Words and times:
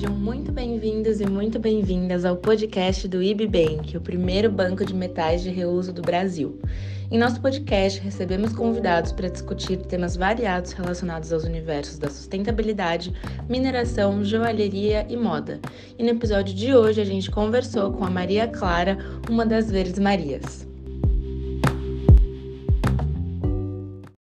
Sejam 0.00 0.16
muito 0.16 0.50
bem-vindos 0.50 1.20
e 1.20 1.26
muito 1.26 1.58
bem-vindas 1.58 2.24
ao 2.24 2.34
podcast 2.34 3.06
do 3.06 3.22
IBBank, 3.22 3.98
o 3.98 4.00
primeiro 4.00 4.50
banco 4.50 4.82
de 4.82 4.94
metais 4.94 5.42
de 5.42 5.50
reuso 5.50 5.92
do 5.92 6.00
Brasil. 6.00 6.58
Em 7.10 7.18
nosso 7.18 7.38
podcast, 7.38 8.00
recebemos 8.00 8.54
convidados 8.54 9.12
para 9.12 9.28
discutir 9.28 9.76
temas 9.76 10.16
variados 10.16 10.72
relacionados 10.72 11.34
aos 11.34 11.44
universos 11.44 11.98
da 11.98 12.08
sustentabilidade, 12.08 13.12
mineração, 13.46 14.24
joalheria 14.24 15.04
e 15.06 15.18
moda. 15.18 15.60
E 15.98 16.02
no 16.02 16.08
episódio 16.08 16.54
de 16.54 16.74
hoje, 16.74 17.02
a 17.02 17.04
gente 17.04 17.30
conversou 17.30 17.92
com 17.92 18.02
a 18.02 18.10
Maria 18.10 18.48
Clara, 18.48 18.96
uma 19.28 19.44
das 19.44 19.70
Verdes 19.70 19.98
Marias. 19.98 20.69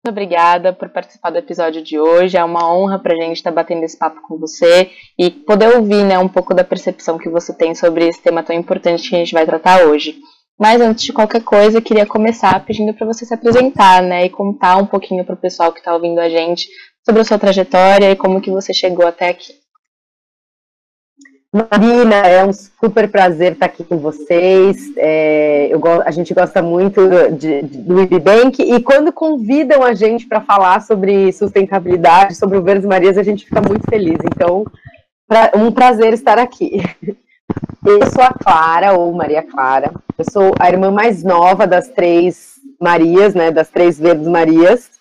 Obrigada 0.09 0.73
por 0.73 0.89
participar 0.89 1.31
do 1.31 1.39
episódio 1.39 1.83
de 1.83 1.99
hoje. 1.99 2.37
É 2.37 2.45
uma 2.45 2.73
honra 2.73 2.99
para 2.99 3.13
a 3.13 3.17
gente 3.17 3.37
estar 3.37 3.51
tá 3.51 3.55
batendo 3.55 3.85
esse 3.85 3.99
papo 3.99 4.21
com 4.23 4.39
você 4.39 4.91
e 5.19 5.31
poder 5.31 5.77
ouvir 5.77 6.05
né, 6.05 6.19
um 6.19 6.29
pouco 6.29 6.55
da 6.55 6.65
percepção 6.65 7.19
que 7.19 7.29
você 7.29 7.53
tem 7.53 7.75
sobre 7.75 8.09
esse 8.09 8.21
tema 8.21 8.43
tão 8.43 8.57
importante 8.57 9.09
que 9.09 9.17
a 9.17 9.19
gente 9.19 9.33
vai 9.33 9.45
tratar 9.47 9.85
hoje. 9.85 10.17
Mas 10.59 10.81
antes 10.81 11.05
de 11.05 11.13
qualquer 11.13 11.43
coisa, 11.43 11.81
queria 11.81 12.05
começar 12.05 12.65
pedindo 12.65 12.93
para 12.93 13.07
você 13.07 13.25
se 13.25 13.33
apresentar, 13.33 14.03
né, 14.03 14.25
e 14.25 14.31
contar 14.31 14.77
um 14.77 14.87
pouquinho 14.87 15.25
para 15.25 15.35
o 15.35 15.39
pessoal 15.39 15.73
que 15.73 15.79
está 15.79 15.95
ouvindo 15.95 16.19
a 16.19 16.29
gente 16.29 16.69
sobre 17.05 17.21
a 17.21 17.25
sua 17.25 17.39
trajetória 17.39 18.11
e 18.11 18.17
como 18.17 18.41
que 18.41 18.51
você 18.51 18.75
chegou 18.75 19.07
até 19.07 19.29
aqui. 19.29 19.53
Marina, 21.51 22.17
é 22.17 22.45
um 22.45 22.53
super 22.53 23.11
prazer 23.11 23.53
estar 23.53 23.67
aqui 23.67 23.83
com 23.83 23.97
vocês. 23.97 24.93
É, 24.99 25.69
eu, 25.71 25.81
a 26.05 26.11
gente 26.11 26.35
gosta 26.35 26.61
muito 26.61 27.01
de, 27.33 27.63
do 27.63 28.03
IBBank 28.03 28.63
e 28.63 28.83
quando 28.83 29.11
convidam 29.11 29.83
a 29.83 29.95
gente 29.95 30.27
para 30.27 30.43
falar 30.43 30.83
sobre 30.83 31.33
sustentabilidade, 31.33 32.35
sobre 32.35 32.59
o 32.59 32.63
Verdes 32.63 32.85
Marias, 32.85 33.17
a 33.17 33.23
gente 33.23 33.47
fica 33.47 33.63
muito 33.63 33.89
feliz. 33.89 34.19
Então, 34.25 34.67
pra, 35.27 35.51
um 35.55 35.73
prazer 35.73 36.13
estar 36.13 36.39
aqui. 36.39 36.83
Eu 37.85 38.11
sou 38.11 38.23
a 38.23 38.35
Clara, 38.35 38.93
ou 38.93 39.11
Maria 39.15 39.43
Clara. 39.43 39.93
Eu 40.19 40.25
sou 40.31 40.53
a 40.61 40.69
irmã 40.69 40.91
mais 40.91 41.25
nova 41.25 41.67
das 41.67 41.89
três 41.89 42.57
Marias, 42.79 43.35
né, 43.35 43.51
das 43.51 43.71
três 43.71 43.99
Verdes 43.99 44.27
Marias. 44.27 44.98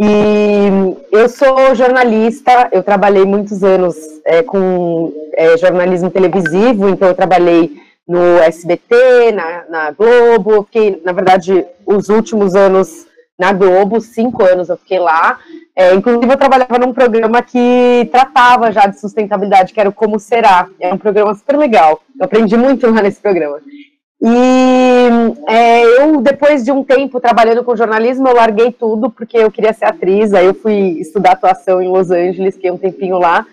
E 0.00 0.96
eu 1.10 1.28
sou 1.28 1.74
jornalista, 1.74 2.68
eu 2.70 2.84
trabalhei 2.84 3.24
muitos 3.24 3.64
anos 3.64 3.96
é, 4.24 4.42
com 4.44 5.12
é, 5.34 5.56
jornalismo 5.56 6.08
televisivo, 6.08 6.88
então 6.88 7.08
eu 7.08 7.14
trabalhei 7.14 7.72
no 8.06 8.38
SBT, 8.38 9.32
na, 9.32 9.64
na 9.68 9.90
Globo, 9.90 10.62
fiquei, 10.64 11.02
na 11.04 11.12
verdade, 11.12 11.66
os 11.84 12.08
últimos 12.08 12.54
anos 12.54 13.08
na 13.38 13.52
Globo, 13.52 14.00
cinco 14.00 14.44
anos 14.44 14.68
eu 14.68 14.76
fiquei 14.76 14.98
lá. 14.98 15.38
É, 15.74 15.94
inclusive, 15.94 16.32
eu 16.32 16.36
trabalhava 16.36 16.78
num 16.78 16.92
programa 16.92 17.42
que 17.42 18.08
tratava 18.10 18.72
já 18.72 18.86
de 18.86 18.98
sustentabilidade, 18.98 19.72
que 19.72 19.80
era 19.80 19.88
o 19.88 19.92
Como 19.92 20.18
Será. 20.18 20.68
Era 20.80 20.94
um 20.94 20.98
programa 20.98 21.34
super 21.34 21.56
legal. 21.56 22.00
Eu 22.18 22.24
aprendi 22.24 22.56
muito 22.56 22.90
lá 22.90 23.02
nesse 23.02 23.20
programa. 23.20 23.60
E 24.20 25.46
é, 25.46 25.84
eu, 26.02 26.20
depois 26.20 26.64
de 26.64 26.72
um 26.72 26.82
tempo 26.82 27.20
trabalhando 27.20 27.62
com 27.62 27.76
jornalismo, 27.76 28.26
eu 28.28 28.34
larguei 28.34 28.72
tudo 28.72 29.10
porque 29.10 29.38
eu 29.38 29.50
queria 29.50 29.72
ser 29.72 29.84
atriz. 29.84 30.34
Aí 30.34 30.46
eu 30.46 30.54
fui 30.54 30.98
estudar 31.00 31.32
atuação 31.32 31.80
em 31.80 31.88
Los 31.88 32.10
Angeles, 32.10 32.54
fiquei 32.54 32.70
um 32.70 32.78
tempinho 32.78 33.18
lá. 33.18 33.46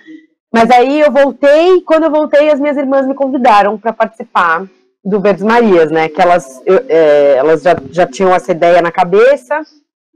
Mas 0.52 0.72
aí 0.72 1.02
eu 1.02 1.12
voltei, 1.12 1.82
quando 1.82 2.04
eu 2.04 2.12
voltei, 2.12 2.50
as 2.50 2.60
minhas 2.60 2.78
irmãs 2.78 3.06
me 3.06 3.14
convidaram 3.14 3.78
para 3.78 3.94
participar 3.94 4.66
do 5.04 5.20
Verdes 5.20 5.44
Marias, 5.44 5.92
né? 5.92 6.10
Que 6.10 6.22
elas, 6.22 6.62
eu, 6.66 6.84
é, 6.88 7.36
elas 7.38 7.62
já, 7.62 7.76
já 7.92 8.08
tinham 8.08 8.34
essa 8.34 8.52
ideia 8.52 8.82
na 8.82 8.92
cabeça, 8.92 9.62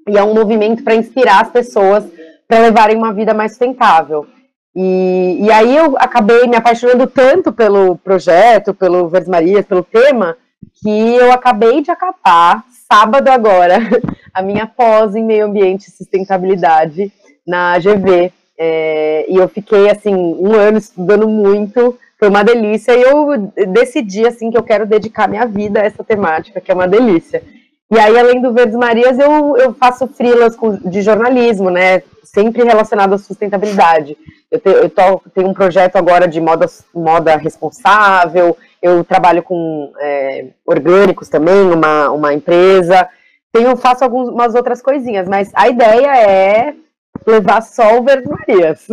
e 0.07 0.17
é 0.17 0.23
um 0.23 0.33
movimento 0.33 0.83
para 0.83 0.95
inspirar 0.95 1.41
as 1.41 1.51
pessoas 1.51 2.03
para 2.47 2.59
levarem 2.59 2.97
uma 2.97 3.13
vida 3.13 3.33
mais 3.33 3.51
sustentável. 3.51 4.25
E, 4.81 5.39
e 5.41 5.51
aí 5.51 5.75
eu 5.75 5.97
acabei 5.97 6.47
me 6.47 6.55
apaixonando 6.55 7.05
tanto 7.05 7.51
pelo 7.51 7.97
projeto, 7.97 8.73
pelo 8.73 9.09
Verdes 9.09 9.27
Marias, 9.27 9.65
pelo 9.65 9.83
tema, 9.83 10.37
que 10.81 11.15
eu 11.17 11.33
acabei 11.33 11.81
de 11.81 11.91
acabar, 11.91 12.63
sábado 12.89 13.27
agora, 13.27 13.77
a 14.33 14.41
minha 14.41 14.65
pós 14.65 15.15
em 15.15 15.23
meio 15.25 15.47
ambiente 15.47 15.89
e 15.89 15.91
sustentabilidade 15.91 17.11
na 17.45 17.77
GV. 17.77 18.31
É, 18.57 19.25
e 19.27 19.35
eu 19.35 19.49
fiquei, 19.49 19.89
assim, 19.89 20.15
um 20.15 20.53
ano 20.53 20.77
estudando 20.77 21.27
muito, 21.27 21.99
foi 22.17 22.29
uma 22.29 22.43
delícia, 22.43 22.93
e 22.93 23.01
eu 23.01 23.51
decidi, 23.73 24.25
assim, 24.25 24.49
que 24.49 24.57
eu 24.57 24.63
quero 24.63 24.85
dedicar 24.85 25.27
minha 25.27 25.45
vida 25.45 25.81
a 25.81 25.85
essa 25.85 26.05
temática, 26.05 26.61
que 26.61 26.71
é 26.71 26.73
uma 26.73 26.87
delícia. 26.87 27.43
E 27.91 27.99
aí, 27.99 28.17
além 28.17 28.41
do 28.41 28.53
Verdes 28.53 28.77
Marias, 28.77 29.19
eu, 29.19 29.57
eu 29.57 29.73
faço 29.73 30.07
freelas 30.07 30.55
de 30.85 31.01
jornalismo, 31.01 31.69
né, 31.69 32.01
sempre 32.31 32.63
relacionado 32.63 33.13
à 33.13 33.17
sustentabilidade. 33.17 34.17
Eu, 34.49 34.59
te, 34.59 34.69
eu 34.69 34.89
tenho 35.33 35.49
um 35.49 35.53
projeto 35.53 35.95
agora 35.95 36.27
de 36.27 36.39
moda, 36.39 36.65
moda 36.93 37.35
responsável, 37.35 38.57
eu 38.81 39.03
trabalho 39.03 39.43
com 39.43 39.91
é, 39.99 40.47
orgânicos 40.65 41.27
também, 41.27 41.71
uma, 41.71 42.09
uma 42.11 42.33
empresa. 42.33 43.07
Tenho, 43.51 43.75
faço 43.75 44.03
algumas 44.03 44.55
outras 44.55 44.81
coisinhas, 44.81 45.27
mas 45.27 45.51
a 45.53 45.67
ideia 45.67 46.17
é 46.17 46.75
levar 47.25 47.61
Verde 48.03 48.29
Marias. 48.29 48.87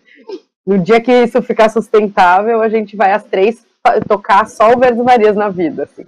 no 0.66 0.78
dia 0.78 1.00
que 1.00 1.12
isso 1.12 1.42
ficar 1.42 1.68
sustentável, 1.68 2.62
a 2.62 2.68
gente 2.68 2.96
vai 2.96 3.12
às 3.12 3.24
três 3.24 3.64
tocar 4.08 4.46
só 4.46 4.72
o 4.72 4.78
Verde 4.78 5.02
Marias 5.02 5.36
na 5.36 5.48
vida, 5.48 5.84
assim. 5.84 6.06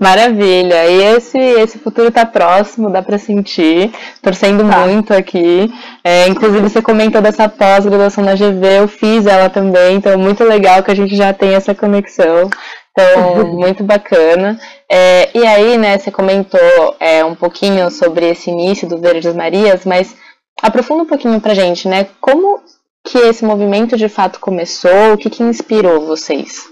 Maravilha. 0.00 0.86
E 0.86 1.16
esse, 1.16 1.38
esse 1.38 1.78
futuro 1.78 2.08
está 2.08 2.24
próximo, 2.24 2.90
dá 2.90 3.02
para 3.02 3.18
sentir. 3.18 3.90
Torcendo 4.22 4.68
tá. 4.68 4.86
muito 4.86 5.12
aqui. 5.12 5.72
É, 6.02 6.28
inclusive, 6.28 6.68
você 6.68 6.82
comentou 6.82 7.20
dessa 7.20 7.48
pós-graduação 7.48 8.24
na 8.24 8.34
GV, 8.34 8.78
eu 8.78 8.88
fiz 8.88 9.26
ela 9.26 9.48
também, 9.48 9.96
então 9.96 10.12
é 10.12 10.16
muito 10.16 10.44
legal 10.44 10.82
que 10.82 10.90
a 10.90 10.96
gente 10.96 11.14
já 11.14 11.32
tem 11.32 11.54
essa 11.54 11.74
conexão. 11.74 12.48
Então, 12.92 13.46
muito 13.54 13.84
bacana. 13.84 14.58
É, 14.90 15.30
e 15.36 15.46
aí, 15.46 15.78
né, 15.78 15.98
você 15.98 16.10
comentou 16.10 16.96
é, 16.98 17.24
um 17.24 17.34
pouquinho 17.34 17.90
sobre 17.90 18.28
esse 18.30 18.50
início 18.50 18.88
do 18.88 18.98
Verdes 18.98 19.34
Marias, 19.34 19.84
mas 19.84 20.16
aprofunda 20.62 21.02
um 21.02 21.06
pouquinho 21.06 21.40
pra 21.40 21.54
gente, 21.54 21.88
né? 21.88 22.06
Como 22.20 22.60
que 23.04 23.18
esse 23.18 23.44
movimento 23.44 23.96
de 23.96 24.08
fato 24.08 24.40
começou? 24.40 25.14
O 25.14 25.18
que, 25.18 25.30
que 25.30 25.42
inspirou 25.42 26.06
vocês? 26.06 26.68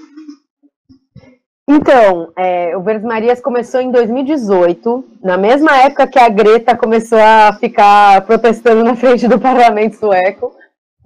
Então, 1.71 2.33
é, 2.35 2.75
o 2.75 2.81
Verdes 2.81 3.05
Marias 3.05 3.43
começou 3.43 3.79
em 3.79 3.91
2018, 3.91 5.05
na 5.23 5.37
mesma 5.37 5.77
época 5.77 6.07
que 6.07 6.19
a 6.19 6.27
Greta 6.31 6.75
começou 6.75 7.19
a 7.19 7.53
ficar 7.61 8.23
protestando 8.23 8.83
na 8.83 8.97
frente 8.97 9.29
do 9.29 9.39
parlamento 9.39 9.97
sueco, 9.97 10.51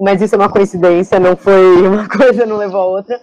mas 0.00 0.22
isso 0.22 0.36
é 0.36 0.38
uma 0.38 0.48
coincidência, 0.48 1.18
não 1.18 1.36
foi 1.36 1.84
uma 1.84 2.06
coisa, 2.08 2.46
não 2.46 2.58
levou 2.58 2.80
a 2.80 2.86
outra. 2.86 3.20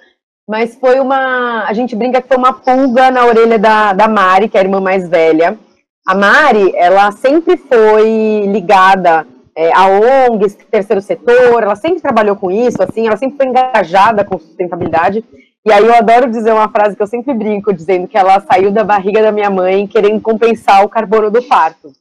Mas 0.50 0.76
foi 0.76 1.00
uma. 1.00 1.64
A 1.66 1.72
gente 1.72 1.96
brinca 1.96 2.22
que 2.22 2.28
foi 2.28 2.36
uma 2.36 2.52
pulga 2.52 3.10
na 3.10 3.26
orelha 3.26 3.58
da, 3.58 3.94
da 3.94 4.08
Mari, 4.08 4.50
que 4.50 4.58
é 4.58 4.60
a 4.60 4.64
irmã 4.64 4.82
mais 4.82 5.08
velha. 5.08 5.58
A 6.06 6.16
Mari, 6.16 6.74
ela 6.76 7.12
sempre 7.14 7.56
foi 7.56 8.48
ligada 8.48 9.26
é, 9.56 9.72
a 9.74 9.86
ONGs, 9.88 10.58
terceiro 10.72 11.02
setor, 11.02 11.64
ela 11.64 11.76
sempre 11.76 12.02
trabalhou 12.02 12.36
com 12.36 12.50
isso, 12.50 12.82
assim, 12.82 13.08
ela 13.08 13.18
sempre 13.18 13.38
foi 13.38 13.46
engajada 13.46 14.26
com 14.26 14.40
sustentabilidade. 14.40 15.24
E 15.66 15.72
aí 15.72 15.86
eu 15.86 15.94
adoro 15.94 16.30
dizer 16.30 16.54
uma 16.54 16.70
frase 16.70 16.96
que 16.96 17.02
eu 17.04 17.08
sempre 17.08 17.34
brinco, 17.34 17.74
dizendo 17.74 18.08
que 18.08 18.18
ela 18.18 18.40
saiu 18.40 18.72
da 18.72 18.84
barriga 18.84 19.22
da 19.22 19.32
minha 19.32 19.50
mãe 19.50 19.86
querendo 19.88 20.22
compensar 20.22 20.84
o 20.84 20.90
carbono 20.90 21.30
do 21.30 21.44
parto. 21.44 21.92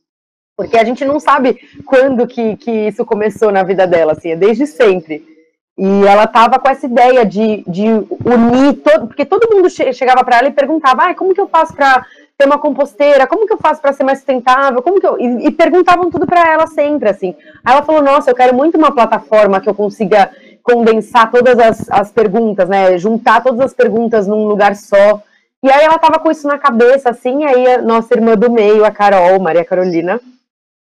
Porque 0.56 0.76
a 0.76 0.84
gente 0.84 1.04
não 1.04 1.20
sabe 1.20 1.56
quando 1.84 2.26
que, 2.26 2.56
que 2.56 2.70
isso 2.70 3.04
começou 3.04 3.52
na 3.52 3.62
vida 3.62 3.86
dela, 3.86 4.12
assim, 4.12 4.30
é 4.30 4.36
desde 4.36 4.66
sempre. 4.66 5.24
E 5.78 6.04
ela 6.04 6.24
estava 6.24 6.58
com 6.58 6.68
essa 6.68 6.86
ideia 6.86 7.24
de, 7.24 7.62
de 7.66 7.84
unir 7.84 8.74
todo, 8.82 9.06
porque 9.06 9.24
todo 9.24 9.54
mundo 9.54 9.70
chegava 9.70 10.24
para 10.24 10.38
ela 10.38 10.48
e 10.48 10.52
perguntava, 10.52 11.02
ah, 11.04 11.14
como 11.14 11.32
que 11.32 11.40
eu 11.40 11.46
faço 11.46 11.72
para 11.72 12.04
ter 12.36 12.46
uma 12.46 12.58
composteira? 12.58 13.28
Como 13.28 13.46
que 13.46 13.52
eu 13.52 13.58
faço 13.58 13.80
para 13.80 13.92
ser 13.92 14.02
mais 14.02 14.18
sustentável? 14.18 14.82
Como 14.82 15.00
que 15.00 15.06
eu... 15.06 15.16
E, 15.20 15.46
e 15.46 15.50
perguntavam 15.52 16.10
tudo 16.10 16.26
para 16.26 16.52
ela 16.52 16.66
sempre, 16.66 17.08
assim. 17.08 17.36
Aí 17.64 17.74
ela 17.74 17.84
falou, 17.84 18.02
nossa, 18.02 18.28
eu 18.28 18.34
quero 18.34 18.56
muito 18.56 18.76
uma 18.76 18.92
plataforma 18.92 19.60
que 19.60 19.68
eu 19.68 19.74
consiga 19.74 20.28
condensar 20.68 21.30
todas 21.30 21.58
as, 21.58 21.90
as 21.90 22.12
perguntas, 22.12 22.68
né? 22.68 22.98
Juntar 22.98 23.42
todas 23.42 23.60
as 23.60 23.72
perguntas 23.72 24.26
num 24.26 24.46
lugar 24.46 24.76
só. 24.76 25.22
E 25.62 25.70
aí 25.70 25.84
ela 25.84 25.98
tava 25.98 26.18
com 26.18 26.30
isso 26.30 26.46
na 26.46 26.58
cabeça, 26.58 27.08
assim, 27.08 27.44
aí 27.44 27.66
a 27.66 27.82
nossa 27.82 28.14
irmã 28.14 28.34
do 28.34 28.50
meio, 28.50 28.84
a 28.84 28.90
Carol, 28.90 29.40
Maria 29.40 29.64
Carolina, 29.64 30.20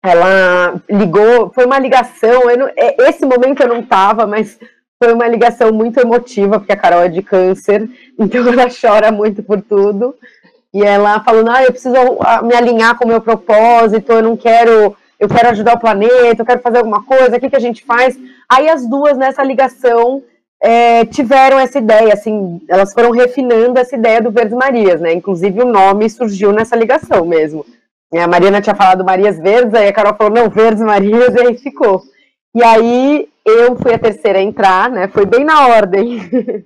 ela 0.04 0.74
ligou, 0.90 1.50
foi 1.54 1.64
uma 1.64 1.78
ligação, 1.78 2.42
não, 2.58 2.68
é, 2.76 3.08
esse 3.08 3.24
momento 3.24 3.62
eu 3.62 3.68
não 3.68 3.82
tava, 3.82 4.26
mas 4.26 4.58
foi 5.02 5.14
uma 5.14 5.26
ligação 5.26 5.72
muito 5.72 5.98
emotiva, 5.98 6.58
porque 6.58 6.72
a 6.72 6.76
Carol 6.76 7.04
é 7.04 7.08
de 7.08 7.22
câncer, 7.22 7.88
então 8.18 8.46
ela 8.48 8.66
chora 8.68 9.10
muito 9.10 9.42
por 9.42 9.62
tudo. 9.62 10.14
E 10.74 10.82
ela 10.82 11.20
falou, 11.20 11.44
ah, 11.48 11.62
eu 11.62 11.70
preciso 11.72 11.94
me 12.42 12.54
alinhar 12.54 12.98
com 12.98 13.04
o 13.04 13.08
meu 13.08 13.20
propósito, 13.20 14.12
eu 14.12 14.22
não 14.22 14.36
quero 14.36 14.94
eu 15.18 15.28
quero 15.28 15.48
ajudar 15.48 15.74
o 15.74 15.80
planeta, 15.80 16.42
eu 16.42 16.46
quero 16.46 16.60
fazer 16.60 16.78
alguma 16.78 17.02
coisa, 17.04 17.36
o 17.36 17.40
que, 17.40 17.50
que 17.50 17.56
a 17.56 17.60
gente 17.60 17.84
faz? 17.84 18.18
Aí 18.48 18.68
as 18.68 18.88
duas 18.88 19.16
nessa 19.16 19.42
ligação 19.42 20.22
é, 20.62 21.04
tiveram 21.04 21.58
essa 21.58 21.78
ideia, 21.78 22.12
assim, 22.12 22.60
elas 22.68 22.92
foram 22.92 23.10
refinando 23.10 23.78
essa 23.78 23.94
ideia 23.94 24.20
do 24.20 24.30
Verdes 24.30 24.56
Marias, 24.56 25.00
né? 25.00 25.12
Inclusive 25.12 25.60
o 25.62 25.66
nome 25.66 26.08
surgiu 26.08 26.52
nessa 26.52 26.76
ligação 26.76 27.24
mesmo. 27.24 27.64
A 28.12 28.26
Mariana 28.26 28.60
tinha 28.60 28.74
falado 28.74 29.04
Marias 29.04 29.38
Verdes, 29.38 29.74
aí 29.74 29.88
a 29.88 29.92
Carol 29.92 30.14
falou, 30.14 30.32
não, 30.32 30.48
Verdes 30.48 30.82
Marias, 30.82 31.34
e 31.34 31.40
aí 31.40 31.58
ficou. 31.58 32.02
E 32.54 32.62
aí 32.62 33.28
eu 33.44 33.76
fui 33.76 33.92
a 33.92 33.98
terceira 33.98 34.38
a 34.38 34.42
entrar, 34.42 34.90
né? 34.90 35.08
Foi 35.08 35.26
bem 35.26 35.44
na 35.44 35.68
ordem. 35.68 36.20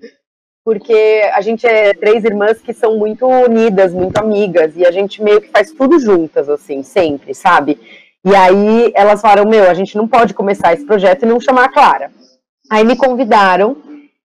Porque 0.64 1.22
a 1.34 1.40
gente 1.40 1.66
é 1.66 1.94
três 1.94 2.22
irmãs 2.22 2.60
que 2.60 2.72
são 2.72 2.98
muito 2.98 3.26
unidas, 3.26 3.94
muito 3.94 4.18
amigas, 4.18 4.76
e 4.76 4.84
a 4.84 4.90
gente 4.90 5.22
meio 5.22 5.40
que 5.40 5.48
faz 5.48 5.72
tudo 5.72 5.98
juntas, 5.98 6.48
assim, 6.48 6.82
sempre, 6.82 7.34
sabe? 7.34 7.78
E 8.24 8.34
aí 8.34 8.92
elas 8.94 9.20
falaram: 9.20 9.48
Meu, 9.48 9.68
a 9.68 9.74
gente 9.74 9.96
não 9.96 10.06
pode 10.06 10.34
começar 10.34 10.72
esse 10.72 10.84
projeto 10.84 11.22
e 11.22 11.26
não 11.26 11.40
chamar 11.40 11.64
a 11.64 11.72
Clara. 11.72 12.10
Aí 12.70 12.84
me 12.84 12.96
convidaram, 12.96 13.76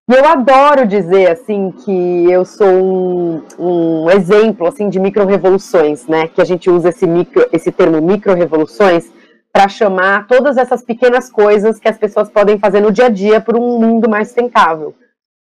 e 0.07 0.13
eu 0.13 0.23
adoro 0.23 0.85
dizer, 0.85 1.31
assim, 1.31 1.71
que 1.71 2.29
eu 2.29 2.45
sou 2.45 2.67
um, 2.67 3.41
um 3.57 4.09
exemplo, 4.11 4.67
assim, 4.67 4.87
de 4.87 4.99
micro-revoluções, 4.99 6.05
né? 6.05 6.27
Que 6.27 6.41
a 6.41 6.45
gente 6.45 6.69
usa 6.69 6.89
esse, 6.89 7.07
micro, 7.07 7.47
esse 7.51 7.71
termo 7.71 7.99
micro-revoluções 7.99 9.11
para 9.51 9.67
chamar 9.67 10.27
todas 10.27 10.57
essas 10.57 10.83
pequenas 10.83 11.31
coisas 11.31 11.79
que 11.79 11.87
as 11.87 11.97
pessoas 11.97 12.29
podem 12.29 12.59
fazer 12.59 12.81
no 12.81 12.91
dia 12.91 13.05
a 13.05 13.09
dia 13.09 13.41
por 13.41 13.57
um 13.57 13.79
mundo 13.79 14.07
mais 14.07 14.27
sustentável. 14.27 14.93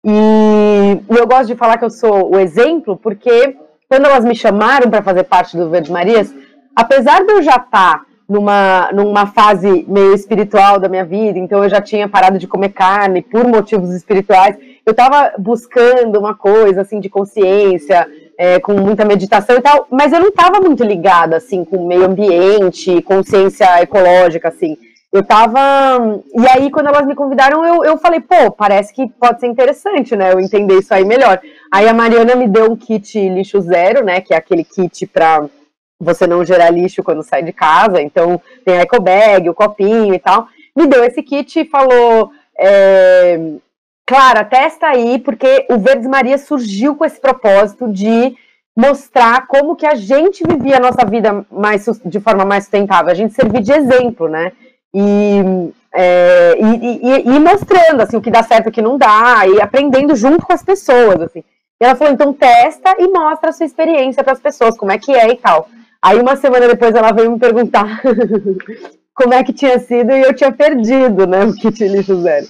E, 0.05 1.01
eu 1.09 1.25
gosto 1.25 1.47
de 1.47 1.55
falar 1.55 1.79
que 1.79 1.85
eu 1.85 1.89
sou 1.89 2.35
o 2.35 2.37
exemplo, 2.37 2.95
porque 2.95 3.57
quando 3.89 4.05
elas 4.05 4.23
me 4.23 4.35
chamaram 4.35 4.87
para 4.87 5.01
fazer 5.01 5.23
parte 5.23 5.57
do 5.57 5.69
Verde 5.69 5.91
Marias, 5.91 6.31
apesar 6.75 7.25
de 7.25 7.31
eu 7.31 7.41
já 7.41 7.55
estar 7.55 7.99
tá 7.99 8.05
numa, 8.27 8.89
numa 8.91 9.25
fase 9.27 9.85
meio 9.87 10.13
espiritual 10.13 10.79
da 10.79 10.89
minha 10.89 11.05
vida, 11.05 11.37
então 11.37 11.63
eu 11.63 11.69
já 11.69 11.81
tinha 11.81 12.07
parado 12.07 12.37
de 12.37 12.47
comer 12.47 12.69
carne 12.69 13.21
por 13.21 13.45
motivos 13.45 13.91
espirituais, 13.91 14.57
eu 14.85 14.91
estava 14.91 15.33
buscando 15.37 16.19
uma 16.19 16.33
coisa 16.33 16.81
assim 16.81 16.99
de 16.99 17.09
consciência, 17.09 18.07
é, 18.37 18.59
com 18.59 18.73
muita 18.73 19.05
meditação 19.05 19.57
e 19.57 19.61
tal, 19.61 19.87
mas 19.91 20.11
eu 20.11 20.19
não 20.19 20.29
estava 20.29 20.59
muito 20.59 20.83
ligada 20.83 21.37
assim 21.37 21.63
com 21.63 21.77
o 21.77 21.87
meio 21.87 22.05
ambiente, 22.05 23.01
consciência 23.01 23.81
ecológica 23.81 24.49
assim. 24.49 24.77
Eu 25.11 25.23
tava. 25.23 25.59
E 26.33 26.47
aí, 26.47 26.71
quando 26.71 26.87
elas 26.87 27.05
me 27.05 27.13
convidaram, 27.13 27.63
eu, 27.63 27.85
eu 27.85 27.99
falei, 27.99 28.19
pô, 28.19 28.49
parece 28.49 28.91
que 28.91 29.07
pode 29.07 29.39
ser 29.39 29.45
interessante, 29.45 30.15
né? 30.15 30.33
Eu 30.33 30.39
entender 30.39 30.79
isso 30.79 30.91
aí 30.91 31.05
melhor. 31.05 31.39
Aí 31.71 31.87
a 31.87 31.93
Mariana 31.93 32.35
me 32.35 32.47
deu 32.47 32.71
um 32.71 32.75
kit 32.75 33.29
lixo 33.29 33.61
zero, 33.61 34.03
né? 34.03 34.21
Que 34.21 34.33
é 34.33 34.37
aquele 34.37 34.63
kit 34.63 35.05
para 35.05 35.45
você 35.99 36.27
não 36.27 36.45
gerar 36.45 36.69
lixo 36.69 37.03
quando 37.03 37.23
sai 37.23 37.43
de 37.43 37.53
casa. 37.53 38.01
Então, 38.01 38.41
tem 38.65 38.77
a 38.77 38.81
eco 38.81 39.01
bag, 39.01 39.49
o 39.49 39.53
copinho 39.53 40.13
e 40.13 40.19
tal. 40.19 40.47
Me 40.75 40.87
deu 40.87 41.03
esse 41.03 41.21
kit 41.23 41.59
e 41.59 41.65
falou. 41.65 42.31
É, 42.57 43.39
Clara, 44.05 44.43
testa 44.43 44.87
aí, 44.87 45.17
porque 45.17 45.65
o 45.69 45.77
Verdes 45.77 46.07
Maria 46.07 46.37
surgiu 46.37 46.95
com 46.95 47.05
esse 47.05 47.19
propósito 47.19 47.87
de 47.91 48.35
mostrar 48.75 49.47
como 49.47 49.75
que 49.75 49.85
a 49.85 49.95
gente 49.95 50.43
vivia 50.45 50.77
a 50.77 50.79
nossa 50.79 51.05
vida 51.05 51.45
mais, 51.49 51.85
de 52.03 52.19
forma 52.19 52.43
mais 52.43 52.63
sustentável, 52.63 53.11
a 53.11 53.15
gente 53.15 53.33
servir 53.33 53.61
de 53.61 53.71
exemplo, 53.71 54.27
né? 54.27 54.51
E, 54.93 55.71
é, 55.93 56.55
e, 56.59 57.07
e, 57.07 57.35
e, 57.35 57.39
mostrando 57.39 58.01
assim, 58.01 58.17
o 58.17 58.21
que 58.21 58.31
dá 58.31 58.43
certo 58.43 58.67
e 58.67 58.69
o 58.69 58.71
que 58.71 58.81
não 58.81 58.97
dá, 58.97 59.47
e 59.47 59.61
aprendendo 59.61 60.15
junto 60.15 60.45
com 60.45 60.53
as 60.53 60.63
pessoas. 60.63 61.21
Assim. 61.21 61.43
E 61.81 61.85
ela 61.85 61.95
falou, 61.95 62.13
então 62.13 62.33
testa 62.33 62.95
e 62.99 63.07
mostra 63.07 63.49
a 63.49 63.53
sua 63.53 63.65
experiência 63.65 64.23
para 64.23 64.33
as 64.33 64.39
pessoas, 64.39 64.77
como 64.77 64.91
é 64.91 64.97
que 64.97 65.13
é 65.13 65.29
e 65.29 65.37
tal. 65.37 65.69
Aí 66.03 66.19
uma 66.19 66.35
semana 66.35 66.67
depois 66.67 66.93
ela 66.93 67.13
veio 67.13 67.31
me 67.31 67.39
perguntar 67.39 68.01
como 69.15 69.33
é 69.33 69.41
que 69.41 69.53
tinha 69.53 69.79
sido 69.79 70.11
e 70.11 70.21
eu 70.21 70.33
tinha 70.33 70.51
perdido 70.51 71.25
né, 71.25 71.45
o 71.45 71.53
kit 71.53 71.87
lixo 71.87 72.21
zero. 72.21 72.45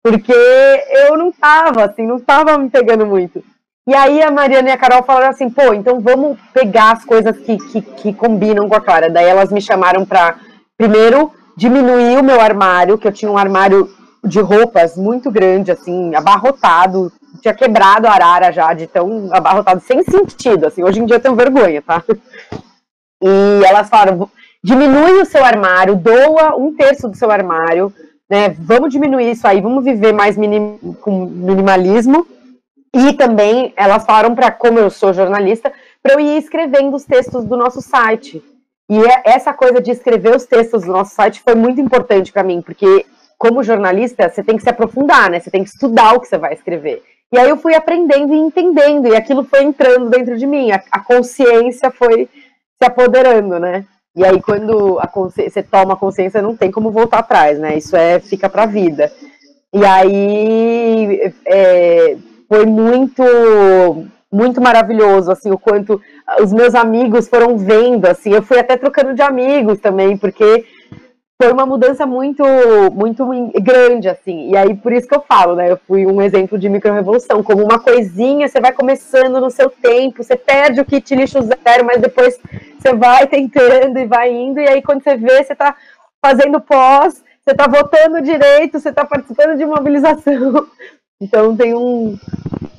Porque 0.00 0.32
eu 0.32 1.16
não 1.16 1.32
tava, 1.32 1.84
assim, 1.84 2.06
não 2.06 2.20
tava 2.20 2.56
me 2.56 2.70
pegando 2.70 3.04
muito. 3.04 3.42
E 3.88 3.94
aí 3.94 4.22
a 4.22 4.30
Mariana 4.30 4.68
e 4.68 4.72
a 4.72 4.76
Carol 4.76 5.02
falaram 5.02 5.30
assim, 5.30 5.50
pô, 5.50 5.74
então 5.74 5.98
vamos 5.98 6.38
pegar 6.54 6.92
as 6.92 7.04
coisas 7.04 7.36
que, 7.38 7.56
que, 7.56 7.82
que 7.82 8.12
combinam 8.12 8.68
com 8.68 8.76
a 8.76 8.80
Clara. 8.80 9.10
Daí 9.10 9.26
elas 9.26 9.50
me 9.50 9.60
chamaram 9.60 10.04
para 10.06 10.36
primeiro 10.78 11.32
diminuir 11.56 12.18
o 12.18 12.24
meu 12.24 12.40
armário, 12.40 12.96
que 12.96 13.08
eu 13.08 13.12
tinha 13.12 13.30
um 13.30 13.36
armário 13.36 13.90
de 14.24 14.40
roupas 14.40 14.96
muito 14.96 15.28
grande, 15.28 15.72
assim, 15.72 16.14
abarrotado, 16.14 17.12
tinha 17.40 17.52
quebrado 17.52 18.06
a 18.06 18.12
arara 18.12 18.52
já, 18.52 18.72
de 18.72 18.86
tão 18.86 19.28
abarrotado, 19.32 19.80
sem 19.80 20.04
sentido, 20.04 20.66
assim, 20.66 20.84
hoje 20.84 21.00
em 21.00 21.04
dia 21.04 21.16
eu 21.16 21.20
tenho 21.20 21.34
vergonha, 21.34 21.82
tá? 21.82 22.02
E 23.22 23.64
elas 23.64 23.88
falaram, 23.88 24.28
diminui 24.62 25.20
o 25.20 25.24
seu 25.24 25.44
armário, 25.44 25.96
doa 25.96 26.56
um 26.56 26.74
terço 26.74 27.08
do 27.08 27.16
seu 27.16 27.30
armário, 27.30 27.92
né, 28.28 28.54
vamos 28.58 28.92
diminuir 28.92 29.30
isso 29.30 29.46
aí, 29.46 29.60
vamos 29.60 29.84
viver 29.84 30.12
mais 30.12 30.36
minim, 30.36 30.78
com 31.00 31.26
minimalismo, 31.26 32.26
e 32.94 33.12
também 33.12 33.72
elas 33.76 34.04
falaram 34.04 34.34
para, 34.34 34.50
como 34.50 34.78
eu 34.78 34.90
sou 34.90 35.12
jornalista, 35.12 35.72
para 36.02 36.14
eu 36.14 36.20
ir 36.20 36.38
escrevendo 36.38 36.96
os 36.96 37.04
textos 37.04 37.44
do 37.44 37.56
nosso 37.56 37.80
site, 37.80 38.42
e 38.90 38.98
é, 38.98 39.22
essa 39.24 39.52
coisa 39.54 39.80
de 39.80 39.90
escrever 39.90 40.34
os 40.34 40.44
textos 40.44 40.84
do 40.84 40.92
nosso 40.92 41.14
site 41.14 41.40
foi 41.40 41.54
muito 41.54 41.80
importante 41.80 42.32
para 42.32 42.42
mim, 42.42 42.60
porque 42.60 43.06
como 43.38 43.62
jornalista, 43.62 44.28
você 44.28 44.42
tem 44.42 44.56
que 44.56 44.62
se 44.62 44.68
aprofundar, 44.68 45.28
né? 45.28 45.40
Você 45.40 45.50
tem 45.50 45.64
que 45.64 45.70
estudar 45.70 46.14
o 46.14 46.20
que 46.20 46.28
você 46.28 46.38
vai 46.38 46.52
escrever. 46.52 47.02
E 47.32 47.38
aí 47.38 47.48
eu 47.48 47.56
fui 47.56 47.74
aprendendo 47.74 48.32
e 48.32 48.36
entendendo, 48.36 49.08
e 49.08 49.16
aquilo 49.16 49.42
foi 49.42 49.64
entrando 49.64 50.10
dentro 50.10 50.38
de 50.38 50.46
mim, 50.46 50.70
a, 50.70 50.80
a 50.92 51.00
consciência 51.00 51.90
foi 51.90 52.28
se 52.82 52.84
apoderando, 52.84 53.60
né? 53.60 53.84
E 54.14 54.24
aí 54.24 54.42
quando 54.42 55.00
você 55.14 55.62
toma 55.62 55.96
consciência, 55.96 56.42
não 56.42 56.56
tem 56.56 56.70
como 56.70 56.90
voltar 56.90 57.20
atrás, 57.20 57.58
né? 57.58 57.78
Isso 57.78 57.96
é 57.96 58.18
fica 58.18 58.48
para 58.48 58.64
a 58.64 58.66
vida. 58.66 59.10
E 59.72 59.84
aí 59.84 61.32
é, 61.46 62.16
foi 62.48 62.66
muito 62.66 63.22
muito 64.30 64.62
maravilhoso, 64.62 65.30
assim, 65.30 65.50
o 65.50 65.58
quanto 65.58 66.00
os 66.40 66.52
meus 66.54 66.74
amigos 66.74 67.28
foram 67.28 67.58
vendo, 67.58 68.06
assim, 68.06 68.32
eu 68.32 68.42
fui 68.42 68.58
até 68.58 68.78
trocando 68.78 69.12
de 69.14 69.20
amigos 69.20 69.78
também, 69.78 70.16
porque 70.16 70.64
foi 71.42 71.52
uma 71.52 71.66
mudança 71.66 72.06
muito, 72.06 72.44
muito 72.92 73.26
grande, 73.60 74.08
assim, 74.08 74.50
e 74.50 74.56
aí 74.56 74.76
por 74.76 74.92
isso 74.92 75.08
que 75.08 75.14
eu 75.16 75.24
falo, 75.26 75.56
né, 75.56 75.72
eu 75.72 75.76
fui 75.76 76.06
um 76.06 76.22
exemplo 76.22 76.56
de 76.56 76.68
micro-revolução, 76.68 77.42
como 77.42 77.64
uma 77.64 77.80
coisinha, 77.80 78.46
você 78.46 78.60
vai 78.60 78.70
começando 78.72 79.40
no 79.40 79.50
seu 79.50 79.68
tempo, 79.68 80.22
você 80.22 80.36
perde 80.36 80.80
o 80.80 80.84
kit 80.84 81.12
lixo 81.16 81.42
zero, 81.42 81.84
mas 81.84 82.00
depois 82.00 82.38
você 82.78 82.94
vai 82.94 83.26
tentando 83.26 83.98
e 83.98 84.06
vai 84.06 84.32
indo, 84.32 84.60
e 84.60 84.68
aí 84.68 84.80
quando 84.80 85.02
você 85.02 85.16
vê, 85.16 85.42
você 85.42 85.52
tá 85.52 85.74
fazendo 86.24 86.60
pós, 86.60 87.24
você 87.44 87.56
tá 87.56 87.66
votando 87.66 88.22
direito, 88.22 88.78
você 88.78 88.92
tá 88.92 89.04
participando 89.04 89.58
de 89.58 89.66
mobilização, 89.66 90.68
então 91.20 91.56
tem 91.56 91.74
um, 91.74 92.16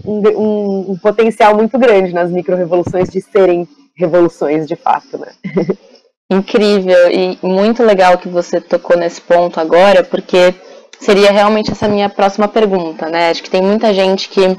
um, 0.05 0.91
um 0.91 0.97
potencial 0.99 1.53
muito 1.53 1.77
grande 1.77 2.13
nas 2.13 2.31
micro-revoluções 2.31 3.09
de 3.09 3.19
serem 3.19 3.67
revoluções 3.93 4.65
de 4.65 4.77
fato, 4.77 5.17
né? 5.17 5.33
Incrível 6.31 7.11
e 7.11 7.37
muito 7.43 7.83
legal 7.83 8.17
que 8.17 8.29
você 8.29 8.59
tocou 8.59 8.97
nesse 8.97 9.21
ponto 9.21 9.59
agora, 9.59 10.03
porque 10.03 10.55
seria 10.99 11.31
realmente 11.31 11.71
essa 11.71 11.87
minha 11.87 12.09
próxima 12.09 12.47
pergunta, 12.47 13.09
né? 13.09 13.29
Acho 13.29 13.43
que 13.43 13.49
tem 13.49 13.61
muita 13.61 13.93
gente 13.93 14.29
que 14.29 14.57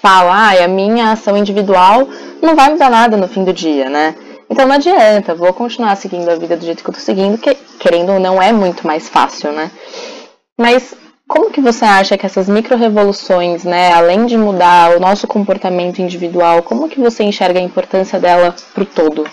fala, 0.00 0.50
ah, 0.50 0.64
a 0.64 0.68
minha 0.68 1.12
ação 1.12 1.36
individual 1.36 2.08
não 2.42 2.56
vai 2.56 2.70
mudar 2.70 2.90
nada 2.90 3.16
no 3.16 3.28
fim 3.28 3.44
do 3.44 3.52
dia, 3.52 3.88
né? 3.88 4.14
Então 4.50 4.66
não 4.66 4.74
adianta, 4.74 5.34
vou 5.34 5.52
continuar 5.54 5.96
seguindo 5.96 6.28
a 6.28 6.34
vida 6.34 6.56
do 6.56 6.64
jeito 6.64 6.82
que 6.82 6.90
eu 6.90 6.94
tô 6.94 7.00
seguindo, 7.00 7.38
que 7.38 7.54
querendo 7.78 8.12
ou 8.12 8.20
não 8.20 8.42
é 8.42 8.52
muito 8.52 8.86
mais 8.86 9.08
fácil, 9.08 9.52
né? 9.52 9.70
Mas 10.60 10.94
como 11.26 11.50
que 11.50 11.60
você 11.60 11.84
acha 11.84 12.18
que 12.18 12.26
essas 12.26 12.48
micro-revoluções, 12.48 13.64
né, 13.64 13.92
além 13.92 14.26
de 14.26 14.36
mudar 14.36 14.94
o 14.94 15.00
nosso 15.00 15.26
comportamento 15.26 16.00
individual, 16.00 16.62
como 16.62 16.88
que 16.88 17.00
você 17.00 17.22
enxerga 17.22 17.58
a 17.58 17.62
importância 17.62 18.20
dela 18.20 18.54
para 18.74 18.82
o 18.82 18.86
todo? 18.86 19.24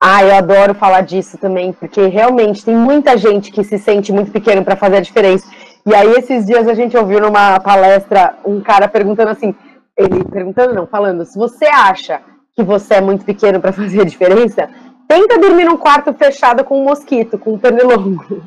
Ah, 0.00 0.22
eu 0.22 0.34
adoro 0.34 0.74
falar 0.74 1.00
disso 1.00 1.38
também, 1.38 1.72
porque 1.72 2.06
realmente 2.06 2.64
tem 2.64 2.76
muita 2.76 3.16
gente 3.16 3.50
que 3.50 3.64
se 3.64 3.78
sente 3.78 4.12
muito 4.12 4.30
pequeno 4.30 4.62
para 4.62 4.76
fazer 4.76 4.98
a 4.98 5.00
diferença. 5.00 5.46
E 5.86 5.94
aí, 5.94 6.12
esses 6.12 6.44
dias 6.44 6.68
a 6.68 6.74
gente 6.74 6.96
ouviu 6.96 7.20
numa 7.20 7.58
palestra 7.60 8.34
um 8.44 8.60
cara 8.60 8.88
perguntando 8.88 9.30
assim, 9.30 9.54
ele 9.96 10.22
perguntando, 10.24 10.74
não, 10.74 10.86
falando, 10.86 11.24
se 11.24 11.38
você 11.38 11.64
acha 11.64 12.20
que 12.54 12.62
você 12.62 12.94
é 12.94 13.00
muito 13.00 13.24
pequeno 13.24 13.60
para 13.60 13.72
fazer 13.72 14.02
a 14.02 14.04
diferença, 14.04 14.68
tenta 15.08 15.38
dormir 15.38 15.64
num 15.64 15.78
quarto 15.78 16.12
fechado 16.12 16.62
com 16.62 16.80
um 16.80 16.84
mosquito, 16.84 17.38
com 17.38 17.54
um 17.54 17.58
pernilongo. 17.58 18.42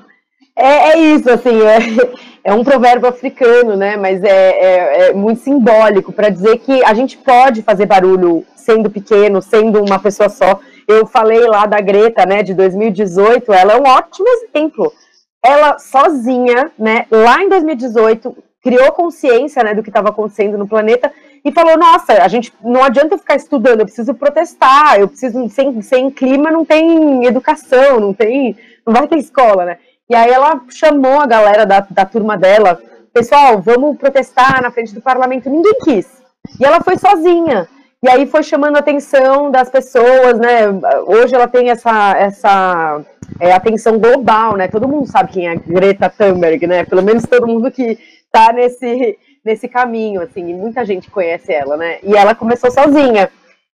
É, 0.56 0.92
é 0.92 1.00
isso, 1.00 1.32
assim, 1.32 1.62
é, 1.62 1.78
é, 2.52 2.54
um 2.54 2.64
provérbio 2.64 3.10
africano, 3.10 3.76
né? 3.76 3.96
Mas 3.96 4.22
é, 4.24 4.30
é, 4.30 5.10
é 5.10 5.14
muito 5.14 5.42
simbólico 5.42 6.12
para 6.12 6.30
dizer 6.30 6.58
que 6.60 6.84
a 6.84 6.94
gente 6.94 7.18
pode 7.18 7.64
fazer 7.64 7.86
barulho 7.86 8.46
sendo 8.56 8.90
pequeno, 8.90 9.42
sendo 9.42 9.82
uma 9.82 9.98
pessoa 9.98 10.30
só. 10.30 10.60
Eu 10.90 11.06
falei 11.06 11.46
lá 11.46 11.68
da 11.68 11.80
Greta, 11.80 12.26
né, 12.26 12.42
de 12.42 12.52
2018, 12.56 13.54
ela 13.54 13.74
é 13.74 13.80
um 13.80 13.84
ótimo 13.84 14.28
exemplo. 14.28 14.92
Ela 15.46 15.78
sozinha, 15.78 16.72
né, 16.80 17.06
lá 17.12 17.44
em 17.44 17.48
2018, 17.48 18.36
criou 18.64 18.92
consciência, 18.94 19.64
né, 19.64 19.76
do 19.76 19.84
que 19.84 19.92
estava 19.92 20.10
acontecendo 20.10 20.58
no 20.58 20.68
planeta 20.68 21.14
e 21.46 21.52
falou: 21.52 21.78
Nossa, 21.78 22.14
a 22.24 22.28
gente 22.28 22.52
não 22.64 22.84
adianta 22.84 23.14
eu 23.14 23.20
ficar 23.20 23.36
estudando, 23.36 23.82
eu 23.82 23.86
preciso 23.86 24.16
protestar, 24.16 25.00
eu 25.00 25.08
preciso 25.08 25.48
sem, 25.50 25.80
sem 25.84 26.10
clima 26.10 26.50
não 26.50 26.66
tem 26.66 27.24
educação, 27.24 28.00
não 28.00 28.12
tem, 28.12 28.58
não 28.84 28.92
vai 28.92 29.08
ter 29.08 29.18
escola, 29.18 29.66
né? 29.66 29.78
E 30.10 30.16
aí 30.16 30.32
ela 30.32 30.60
chamou 30.70 31.20
a 31.20 31.28
galera 31.28 31.68
da, 31.68 31.82
da 31.82 32.04
turma 32.04 32.36
dela, 32.36 32.82
pessoal, 33.14 33.62
vamos 33.62 33.96
protestar 33.96 34.60
na 34.60 34.72
frente 34.72 34.96
do 34.96 35.02
parlamento. 35.02 35.52
Ninguém 35.52 35.78
quis. 35.84 36.08
E 36.60 36.66
ela 36.66 36.82
foi 36.82 36.98
sozinha. 36.98 37.68
E 38.02 38.10
aí 38.10 38.26
foi 38.26 38.44
chamando 38.44 38.78
a 38.78 38.80
atenção 38.80 39.52
das 39.52 39.70
pessoas, 39.70 40.40
né? 40.40 40.68
Hoje 41.06 41.36
ela 41.36 41.50
tem 41.50 41.70
essa, 41.70 42.18
essa 42.18 43.02
é, 43.42 43.52
atenção 43.52 44.00
global, 44.00 44.56
né? 44.56 44.70
Todo 44.70 44.88
mundo 44.88 45.06
sabe 45.06 45.34
quem 45.34 45.50
é 45.50 45.56
Greta 45.56 46.10
Thunberg, 46.10 46.66
né? 46.66 46.86
Pelo 46.86 47.04
menos 47.04 47.24
todo 47.24 47.46
mundo 47.46 47.70
que 47.70 48.00
tá 48.32 48.54
nesse, 48.54 49.18
nesse 49.44 49.68
caminho, 49.68 50.22
assim, 50.22 50.50
e 50.50 50.54
muita 50.54 50.86
gente 50.86 51.12
conhece 51.12 51.52
ela, 51.52 51.76
né? 51.76 52.00
E 52.02 52.16
ela 52.16 52.34
começou 52.34 52.72
sozinha. 52.72 53.30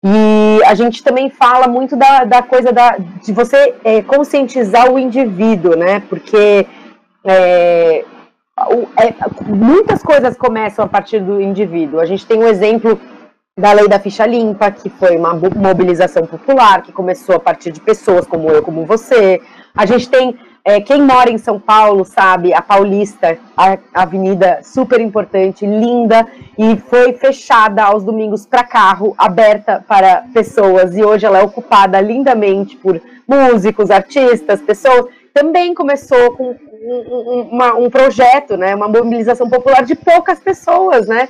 E 0.05 0.61
a 0.67 0.75
gente 0.75 1.03
também 1.03 1.31
fala 1.31 1.67
muito 1.67 1.97
da, 1.97 2.25
da 2.25 2.43
coisa 2.43 2.73
da, 2.73 2.99
de 3.23 3.33
você 3.33 3.75
é, 3.83 4.03
conscientizar 4.03 4.93
o 4.93 4.99
indivíduo, 4.99 5.77
né? 5.77 6.03
Porque 6.11 6.67
é, 7.25 8.05
é, 8.99 9.15
muitas 9.47 10.03
coisas 10.03 10.37
começam 10.37 10.85
a 10.85 10.89
partir 10.89 11.21
do 11.21 11.41
indivíduo. 11.41 12.01
A 12.01 12.07
gente 12.07 12.27
tem 12.27 12.39
um 12.39 12.47
exemplo 12.47 13.01
da 13.59 13.73
lei 13.73 13.89
da 13.89 13.99
ficha 13.99 14.27
limpa, 14.27 14.71
que 14.71 14.89
foi 14.89 15.17
uma 15.17 15.35
mobilização 15.35 16.27
popular, 16.27 16.83
que 16.83 16.93
começou 16.93 17.37
a 17.37 17.41
partir 17.41 17.71
de 17.71 17.81
pessoas 17.81 18.27
como 18.27 18.49
eu, 18.49 18.63
como 18.63 18.87
você. 18.87 19.41
A 19.77 19.85
gente 19.85 20.09
tem, 20.09 20.39
é, 20.65 20.81
quem 20.81 21.03
mora 21.03 21.31
em 21.31 21.37
São 21.37 21.59
Paulo 21.59 22.05
sabe, 22.05 22.55
a 22.55 22.63
Paulista, 22.63 23.39
a 23.57 23.77
avenida 23.93 24.61
super 24.63 25.01
importante, 25.01 25.67
linda, 25.67 26.27
e 26.57 26.77
foi 26.77 27.13
fechada 27.13 27.85
aos 27.85 28.05
domingos 28.05 28.47
para 28.47 28.65
carro, 28.65 29.15
aberta 29.19 29.85
para 29.87 30.25
pessoas, 30.33 30.97
e 30.97 31.05
hoje 31.05 31.27
ela 31.27 31.39
é 31.39 31.43
ocupada 31.43 32.01
lindamente 32.01 32.77
por 32.77 33.01
músicos, 33.29 33.91
artistas, 33.91 34.61
pessoas. 34.63 35.07
Também 35.35 35.75
começou 35.75 36.37
com 36.37 36.57
um, 36.83 37.49
uma, 37.53 37.75
um 37.75 37.91
projeto, 37.91 38.57
né, 38.57 38.75
uma 38.75 38.89
mobilização 38.89 39.49
popular 39.51 39.85
de 39.85 39.95
poucas 39.95 40.41
pessoas, 40.41 41.07
né? 41.07 41.29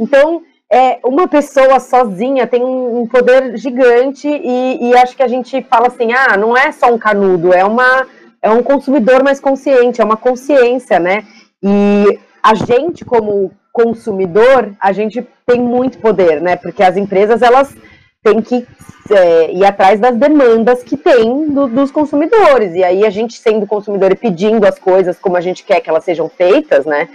Então, 0.00 0.42
é, 0.72 0.98
uma 1.04 1.28
pessoa 1.28 1.78
sozinha 1.78 2.46
tem 2.46 2.64
um, 2.64 3.06
poder 3.06 3.58
gigante 3.58 4.26
e, 4.26 4.88
e, 4.88 4.96
acho 4.96 5.14
que 5.14 5.22
a 5.22 5.28
gente 5.28 5.60
fala 5.68 5.88
assim, 5.88 6.14
ah, 6.14 6.34
não 6.34 6.56
é 6.56 6.72
só 6.72 6.86
um 6.86 6.96
canudo, 6.96 7.52
é 7.52 7.62
uma 7.62 8.06
é 8.40 8.50
um 8.50 8.62
consumidor 8.62 9.22
mais 9.22 9.38
consciente, 9.38 10.00
é 10.00 10.04
uma 10.04 10.16
consciência, 10.16 10.98
né? 10.98 11.24
E 11.62 12.18
a 12.42 12.54
gente 12.54 13.04
como 13.04 13.52
consumidor, 13.70 14.72
a 14.80 14.92
gente 14.92 15.24
tem 15.46 15.60
muito 15.60 15.98
poder, 15.98 16.40
né? 16.40 16.56
Porque 16.56 16.82
as 16.82 16.96
empresas 16.96 17.42
elas 17.42 17.76
têm 18.22 18.40
que 18.40 18.66
é, 19.10 19.52
ir 19.52 19.64
atrás 19.66 20.00
das 20.00 20.16
demandas 20.16 20.82
que 20.82 20.96
tem 20.96 21.50
do, 21.50 21.68
dos 21.68 21.90
consumidores. 21.90 22.74
E 22.74 22.82
aí 22.82 23.04
a 23.04 23.10
gente 23.10 23.38
sendo 23.38 23.66
consumidor 23.66 24.10
e 24.10 24.16
pedindo 24.16 24.66
as 24.66 24.78
coisas 24.78 25.18
como 25.18 25.36
a 25.36 25.40
gente 25.42 25.64
quer 25.64 25.80
que 25.80 25.90
elas 25.90 26.04
sejam 26.04 26.30
feitas, 26.30 26.86
né? 26.86 27.10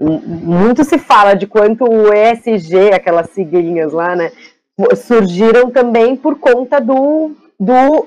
Muito 0.00 0.84
se 0.84 0.96
fala 0.98 1.34
de 1.34 1.46
quanto 1.46 1.84
o 1.84 2.12
ESG, 2.12 2.92
aquelas 2.92 3.30
siglinhas 3.30 3.92
lá, 3.92 4.14
né, 4.14 4.30
surgiram 4.96 5.70
também 5.70 6.16
por 6.16 6.38
conta 6.38 6.80
do, 6.80 7.32
do 7.58 8.06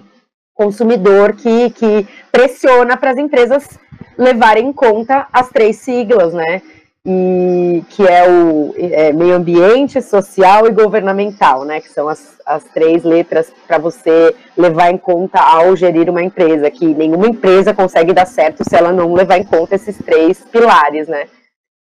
consumidor 0.54 1.32
que, 1.32 1.70
que 1.70 2.06
pressiona 2.30 2.96
para 2.96 3.10
as 3.10 3.16
empresas 3.16 3.78
levarem 4.18 4.68
em 4.68 4.72
conta 4.72 5.26
as 5.32 5.48
três 5.48 5.76
siglas, 5.76 6.34
né? 6.34 6.60
E 7.04 7.82
que 7.90 8.06
é 8.06 8.28
o 8.28 8.72
é, 8.76 9.12
meio 9.12 9.34
ambiente, 9.34 10.00
social 10.00 10.68
e 10.68 10.70
governamental, 10.70 11.64
né? 11.64 11.80
Que 11.80 11.88
são 11.88 12.08
as, 12.08 12.40
as 12.46 12.62
três 12.64 13.02
letras 13.02 13.52
para 13.66 13.76
você 13.76 14.34
levar 14.56 14.90
em 14.90 14.96
conta 14.96 15.40
ao 15.40 15.74
gerir 15.74 16.08
uma 16.08 16.22
empresa, 16.22 16.70
que 16.70 16.86
nenhuma 16.86 17.26
empresa 17.26 17.74
consegue 17.74 18.12
dar 18.12 18.26
certo 18.26 18.62
se 18.62 18.76
ela 18.76 18.92
não 18.92 19.14
levar 19.14 19.38
em 19.38 19.44
conta 19.44 19.74
esses 19.74 19.98
três 19.98 20.44
pilares, 20.44 21.08
né? 21.08 21.26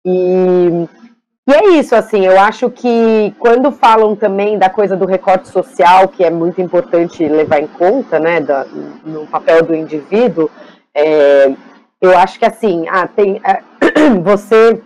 E, 0.07 0.87
e 1.49 1.53
é 1.53 1.69
isso, 1.79 1.97
assim, 1.97 2.25
eu 2.25 2.39
acho 2.39 2.71
que 2.71 3.35
quando 3.41 3.73
falam 3.73 4.15
também 4.15 4.57
da 4.57 4.71
coisa 4.71 4.97
do 4.97 5.05
recorte 5.05 5.49
social, 5.49 6.07
que 6.07 6.23
é 6.23 6.31
muito 6.31 6.63
importante 6.63 7.27
levar 7.27 7.61
em 7.61 7.67
conta, 7.67 8.21
né, 8.21 8.41
da, 8.41 8.67
no 9.05 9.27
papel 9.27 9.65
do 9.65 9.75
indivíduo, 9.75 10.49
é, 10.95 11.51
eu 12.01 12.17
acho 12.17 12.39
que 12.39 12.45
assim, 12.45 12.87
ah, 12.89 13.09
tem, 13.09 13.41
é, 13.45 13.63
você 14.23 14.81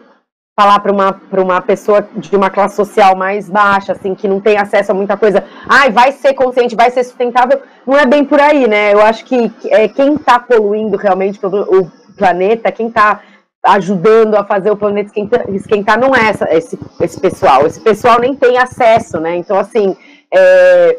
falar 0.54 0.80
para 0.80 0.92
uma, 0.92 1.20
uma 1.32 1.62
pessoa 1.62 2.06
de 2.14 2.36
uma 2.36 2.50
classe 2.50 2.76
social 2.76 3.16
mais 3.16 3.48
baixa, 3.48 3.92
assim, 3.92 4.14
que 4.14 4.28
não 4.28 4.40
tem 4.40 4.58
acesso 4.58 4.92
a 4.92 4.94
muita 4.94 5.16
coisa, 5.16 5.44
ai, 5.66 5.90
vai 5.90 6.12
ser 6.12 6.34
consciente, 6.34 6.76
vai 6.76 6.90
ser 6.90 7.04
sustentável, 7.04 7.60
não 7.86 7.96
é 7.96 8.04
bem 8.04 8.24
por 8.24 8.40
aí, 8.40 8.68
né? 8.68 8.92
Eu 8.92 9.00
acho 9.00 9.24
que 9.24 9.50
é, 9.70 9.88
quem 9.88 10.14
está 10.14 10.38
poluindo 10.38 10.96
realmente 10.96 11.40
o 11.44 11.90
planeta, 12.16 12.70
quem 12.70 12.88
está 12.88 13.20
ajudando 13.64 14.34
a 14.34 14.44
fazer 14.44 14.70
o 14.70 14.76
planeta 14.76 15.06
esquentar, 15.06 15.48
esquentar 15.50 15.98
não 15.98 16.14
é 16.14 16.28
essa, 16.28 16.52
esse, 16.54 16.78
esse 17.00 17.20
pessoal. 17.20 17.66
Esse 17.66 17.80
pessoal 17.80 18.20
nem 18.20 18.34
tem 18.34 18.58
acesso, 18.58 19.20
né? 19.20 19.36
Então, 19.36 19.58
assim, 19.58 19.96
é, 20.34 20.98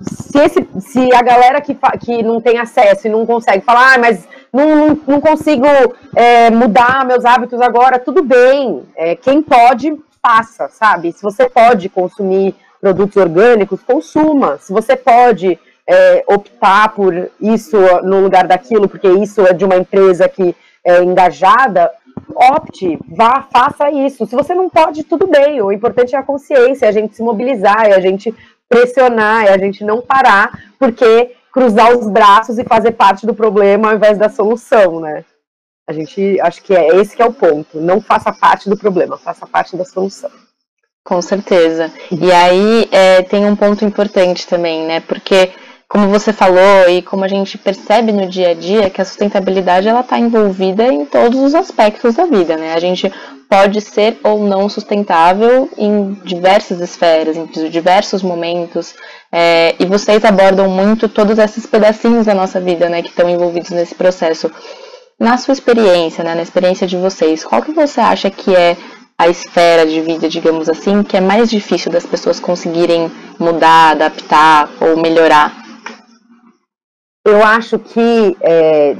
se, 0.00 0.38
esse, 0.38 0.68
se 0.80 1.14
a 1.14 1.22
galera 1.22 1.60
que, 1.60 1.76
que 2.00 2.22
não 2.22 2.40
tem 2.40 2.58
acesso 2.58 3.06
e 3.06 3.10
não 3.10 3.26
consegue 3.26 3.64
falar, 3.64 3.94
ah, 3.94 3.98
mas 3.98 4.26
não, 4.52 4.76
não, 4.76 5.00
não 5.06 5.20
consigo 5.20 5.66
é, 6.16 6.50
mudar 6.50 7.04
meus 7.04 7.24
hábitos 7.24 7.60
agora, 7.60 7.98
tudo 7.98 8.22
bem. 8.22 8.82
É, 8.96 9.14
quem 9.14 9.42
pode, 9.42 9.94
faça, 10.22 10.68
sabe? 10.68 11.12
Se 11.12 11.22
você 11.22 11.48
pode 11.48 11.88
consumir 11.88 12.54
produtos 12.80 13.16
orgânicos, 13.16 13.80
consuma. 13.82 14.58
Se 14.58 14.72
você 14.72 14.96
pode 14.96 15.58
é, 15.86 16.24
optar 16.26 16.88
por 16.90 17.30
isso 17.40 17.76
no 18.02 18.20
lugar 18.20 18.46
daquilo, 18.46 18.88
porque 18.88 19.08
isso 19.08 19.42
é 19.42 19.52
de 19.52 19.64
uma 19.64 19.76
empresa 19.76 20.28
que 20.28 20.54
é, 20.84 21.02
engajada, 21.02 21.90
opte, 22.34 22.98
vá, 23.08 23.46
faça 23.52 23.90
isso. 23.90 24.26
Se 24.26 24.34
você 24.34 24.54
não 24.54 24.68
pode, 24.68 25.04
tudo 25.04 25.26
bem. 25.26 25.60
O 25.60 25.70
importante 25.70 26.14
é 26.14 26.18
a 26.18 26.22
consciência, 26.22 26.86
é 26.86 26.88
a 26.88 26.92
gente 26.92 27.14
se 27.14 27.22
mobilizar, 27.22 27.86
é 27.86 27.94
a 27.94 28.00
gente 28.00 28.34
pressionar, 28.72 29.44
é 29.44 29.52
a 29.52 29.58
gente 29.58 29.84
não 29.84 30.00
parar, 30.00 30.58
porque 30.78 31.32
cruzar 31.52 31.94
os 31.94 32.08
braços 32.08 32.58
e 32.58 32.64
fazer 32.64 32.92
parte 32.92 33.26
do 33.26 33.34
problema 33.34 33.90
ao 33.90 33.96
invés 33.96 34.16
da 34.16 34.30
solução, 34.30 35.00
né? 35.00 35.24
A 35.86 35.92
gente 35.92 36.40
acho 36.40 36.62
que 36.62 36.74
é 36.74 36.96
esse 36.96 37.14
que 37.14 37.20
é 37.20 37.26
o 37.26 37.32
ponto. 37.32 37.78
Não 37.78 38.00
faça 38.00 38.32
parte 38.32 38.70
do 38.70 38.76
problema, 38.76 39.18
faça 39.18 39.46
parte 39.46 39.76
da 39.76 39.84
solução. 39.84 40.30
Com 41.04 41.20
certeza. 41.20 41.92
E 42.10 42.32
aí 42.32 42.88
é, 42.90 43.22
tem 43.22 43.44
um 43.44 43.56
ponto 43.56 43.84
importante 43.84 44.46
também, 44.46 44.86
né? 44.86 45.00
Porque 45.00 45.50
como 45.92 46.08
você 46.08 46.32
falou 46.32 46.88
e 46.88 47.02
como 47.02 47.22
a 47.22 47.28
gente 47.28 47.58
percebe 47.58 48.12
no 48.12 48.26
dia 48.26 48.52
a 48.52 48.54
dia, 48.54 48.88
que 48.88 49.02
a 49.02 49.04
sustentabilidade 49.04 49.86
ela 49.86 50.00
está 50.00 50.18
envolvida 50.18 50.90
em 50.90 51.04
todos 51.04 51.38
os 51.38 51.54
aspectos 51.54 52.14
da 52.14 52.24
vida, 52.24 52.56
né? 52.56 52.72
A 52.72 52.80
gente 52.80 53.12
pode 53.46 53.78
ser 53.82 54.18
ou 54.24 54.42
não 54.42 54.70
sustentável 54.70 55.68
em 55.76 56.14
diversas 56.24 56.80
esferas, 56.80 57.36
em 57.36 57.44
diversos 57.68 58.22
momentos, 58.22 58.94
é, 59.30 59.74
e 59.78 59.84
vocês 59.84 60.24
abordam 60.24 60.66
muito 60.66 61.10
todos 61.10 61.38
esses 61.38 61.66
pedacinhos 61.66 62.24
da 62.24 62.32
nossa 62.32 62.58
vida, 62.58 62.88
né, 62.88 63.02
que 63.02 63.10
estão 63.10 63.28
envolvidos 63.28 63.68
nesse 63.68 63.94
processo. 63.94 64.50
Na 65.20 65.36
sua 65.36 65.52
experiência, 65.52 66.24
né, 66.24 66.34
na 66.34 66.40
experiência 66.40 66.86
de 66.86 66.96
vocês, 66.96 67.44
qual 67.44 67.60
que 67.60 67.70
você 67.70 68.00
acha 68.00 68.30
que 68.30 68.56
é 68.56 68.78
a 69.18 69.28
esfera 69.28 69.84
de 69.84 70.00
vida, 70.00 70.26
digamos 70.26 70.70
assim, 70.70 71.02
que 71.02 71.18
é 71.18 71.20
mais 71.20 71.50
difícil 71.50 71.92
das 71.92 72.06
pessoas 72.06 72.40
conseguirem 72.40 73.12
mudar, 73.38 73.90
adaptar 73.90 74.70
ou 74.80 74.96
melhorar 74.96 75.61
eu 77.24 77.42
acho 77.44 77.78
que 77.78 78.36
é, 78.40 78.96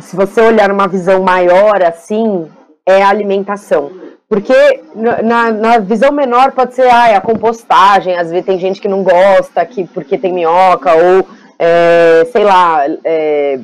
se 0.00 0.16
você 0.16 0.40
olhar 0.40 0.70
uma 0.70 0.88
visão 0.88 1.22
maior 1.22 1.82
assim, 1.82 2.50
é 2.86 3.02
a 3.02 3.08
alimentação. 3.08 3.92
Porque 4.28 4.82
na, 5.22 5.52
na 5.52 5.78
visão 5.78 6.10
menor 6.10 6.52
pode 6.52 6.74
ser 6.74 6.88
ah, 6.88 7.16
a 7.16 7.20
compostagem, 7.20 8.16
às 8.16 8.30
vezes 8.30 8.46
tem 8.46 8.58
gente 8.58 8.80
que 8.80 8.88
não 8.88 9.04
gosta 9.04 9.64
que, 9.64 9.86
porque 9.86 10.18
tem 10.18 10.32
minhoca, 10.32 10.92
ou 10.92 11.26
é, 11.58 12.26
sei 12.32 12.42
lá, 12.42 12.84
é, 13.04 13.60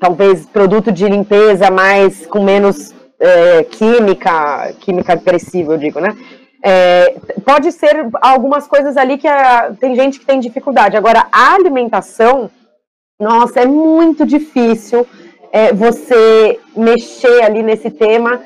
talvez 0.00 0.46
produto 0.46 0.90
de 0.90 1.06
limpeza 1.06 1.70
mais 1.70 2.26
com 2.26 2.42
menos 2.42 2.94
é, 3.20 3.62
química, 3.64 4.72
química 4.80 5.12
agressiva, 5.12 5.74
eu 5.74 5.78
digo, 5.78 6.00
né? 6.00 6.16
É, 6.62 7.14
pode 7.44 7.70
ser 7.70 8.08
algumas 8.20 8.66
coisas 8.66 8.96
ali 8.96 9.16
que 9.16 9.28
a, 9.28 9.72
tem 9.78 9.94
gente 9.94 10.18
que 10.18 10.26
tem 10.26 10.40
dificuldade. 10.40 10.96
Agora, 10.96 11.26
a 11.30 11.54
alimentação, 11.54 12.50
nossa, 13.20 13.60
é 13.60 13.66
muito 13.66 14.24
difícil 14.24 15.06
é, 15.52 15.72
você 15.72 16.60
mexer 16.76 17.42
ali 17.42 17.62
nesse 17.62 17.90
tema. 17.90 18.40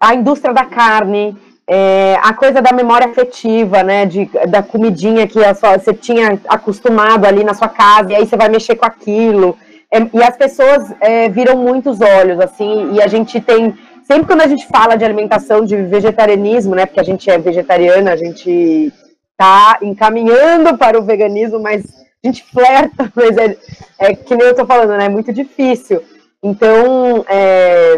A 0.00 0.14
indústria 0.14 0.54
da 0.54 0.64
carne, 0.64 1.36
é, 1.66 2.16
a 2.22 2.32
coisa 2.32 2.62
da 2.62 2.72
memória 2.72 3.08
afetiva, 3.08 3.82
né? 3.82 4.06
De, 4.06 4.26
da 4.48 4.62
comidinha 4.62 5.26
que 5.26 5.40
sua, 5.54 5.78
você 5.78 5.92
tinha 5.92 6.40
acostumado 6.48 7.24
ali 7.24 7.42
na 7.42 7.54
sua 7.54 7.68
casa, 7.68 8.12
e 8.12 8.16
aí 8.16 8.26
você 8.26 8.36
vai 8.36 8.48
mexer 8.48 8.76
com 8.76 8.86
aquilo. 8.86 9.56
É, 9.90 9.98
e 10.12 10.22
as 10.22 10.36
pessoas 10.36 10.94
é, 11.00 11.28
viram 11.28 11.56
muitos 11.56 12.00
olhos, 12.00 12.38
assim, 12.40 12.92
e 12.92 13.02
a 13.02 13.08
gente 13.08 13.40
tem. 13.40 13.74
Sempre 14.04 14.26
quando 14.26 14.42
a 14.42 14.48
gente 14.48 14.66
fala 14.66 14.96
de 14.96 15.04
alimentação, 15.04 15.64
de 15.64 15.76
vegetarianismo, 15.76 16.74
né? 16.74 16.86
Porque 16.86 17.00
a 17.00 17.04
gente 17.04 17.28
é 17.30 17.38
vegetariana, 17.38 18.12
a 18.12 18.16
gente 18.16 18.92
tá 19.36 19.78
encaminhando 19.82 20.76
para 20.76 20.98
o 20.98 21.02
veganismo, 21.02 21.60
mas 21.60 22.01
a 22.24 22.28
gente 22.28 22.44
flerta, 22.44 23.12
mas 23.14 23.36
é, 23.36 23.56
é 23.98 24.14
que 24.14 24.36
nem 24.36 24.46
eu 24.46 24.54
tô 24.54 24.64
falando, 24.64 24.96
né? 24.96 25.06
É 25.06 25.08
muito 25.08 25.32
difícil. 25.32 26.00
Então, 26.42 27.24
é, 27.28 27.94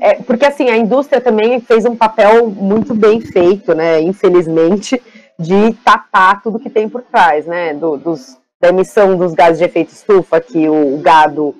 é, 0.00 0.14
porque 0.22 0.44
assim, 0.44 0.68
a 0.68 0.76
indústria 0.76 1.20
também 1.20 1.60
fez 1.60 1.84
um 1.84 1.96
papel 1.96 2.48
muito 2.48 2.94
bem 2.94 3.20
feito, 3.20 3.74
né? 3.74 4.00
Infelizmente, 4.00 5.00
de 5.38 5.72
tapar 5.84 6.42
tudo 6.42 6.58
que 6.58 6.70
tem 6.70 6.88
por 6.88 7.02
trás, 7.02 7.46
né? 7.46 7.74
Do, 7.74 7.96
dos, 7.96 8.38
da 8.60 8.68
emissão 8.68 9.16
dos 9.16 9.34
gases 9.34 9.58
de 9.58 9.64
efeito 9.64 9.92
estufa 9.92 10.40
que 10.40 10.68
o 10.68 10.98
gado 10.98 11.54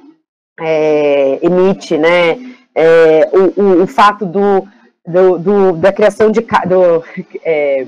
é, 0.60 1.38
emite, 1.42 1.96
né? 1.96 2.38
É, 2.74 3.30
o, 3.32 3.62
o, 3.62 3.82
o, 3.84 3.86
fato 3.86 4.26
do, 4.26 4.66
do, 5.06 5.38
do, 5.38 5.72
da 5.72 5.92
criação 5.92 6.30
de 6.30 6.40
do, 6.40 7.02
é, 7.42 7.86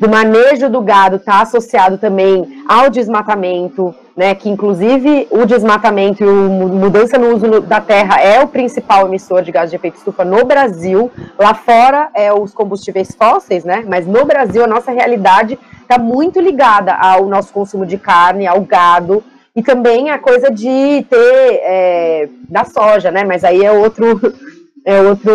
do 0.00 0.08
manejo 0.08 0.68
do 0.68 0.80
gado 0.80 1.16
está 1.16 1.40
associado 1.40 1.96
também 1.96 2.64
ao 2.68 2.90
desmatamento, 2.90 3.94
né, 4.16 4.34
que 4.34 4.48
inclusive 4.48 5.26
o 5.30 5.46
desmatamento 5.46 6.22
e 6.22 6.28
a 6.28 6.32
mudança 6.32 7.18
no 7.18 7.34
uso 7.34 7.60
da 7.60 7.80
terra 7.80 8.20
é 8.20 8.42
o 8.42 8.48
principal 8.48 9.06
emissor 9.06 9.42
de 9.42 9.52
gás 9.52 9.70
de 9.70 9.76
efeito 9.76 9.96
estufa 9.96 10.24
no 10.24 10.44
Brasil. 10.44 11.10
Lá 11.38 11.54
fora 11.54 12.10
é 12.14 12.32
os 12.32 12.52
combustíveis 12.52 13.14
fósseis, 13.14 13.64
né, 13.64 13.84
mas 13.86 14.06
no 14.06 14.24
Brasil 14.24 14.64
a 14.64 14.66
nossa 14.66 14.90
realidade 14.90 15.58
está 15.80 15.98
muito 15.98 16.40
ligada 16.40 16.92
ao 16.94 17.26
nosso 17.26 17.52
consumo 17.52 17.86
de 17.86 17.96
carne, 17.96 18.46
ao 18.46 18.60
gado, 18.62 19.22
e 19.54 19.62
também 19.62 20.10
a 20.10 20.18
coisa 20.18 20.50
de 20.50 21.06
ter 21.08 21.60
é, 21.62 22.28
da 22.48 22.64
soja, 22.64 23.10
né, 23.10 23.24
mas 23.24 23.44
aí 23.44 23.64
é 23.64 23.72
outro, 23.72 24.20
é 24.84 25.00
outro, 25.00 25.32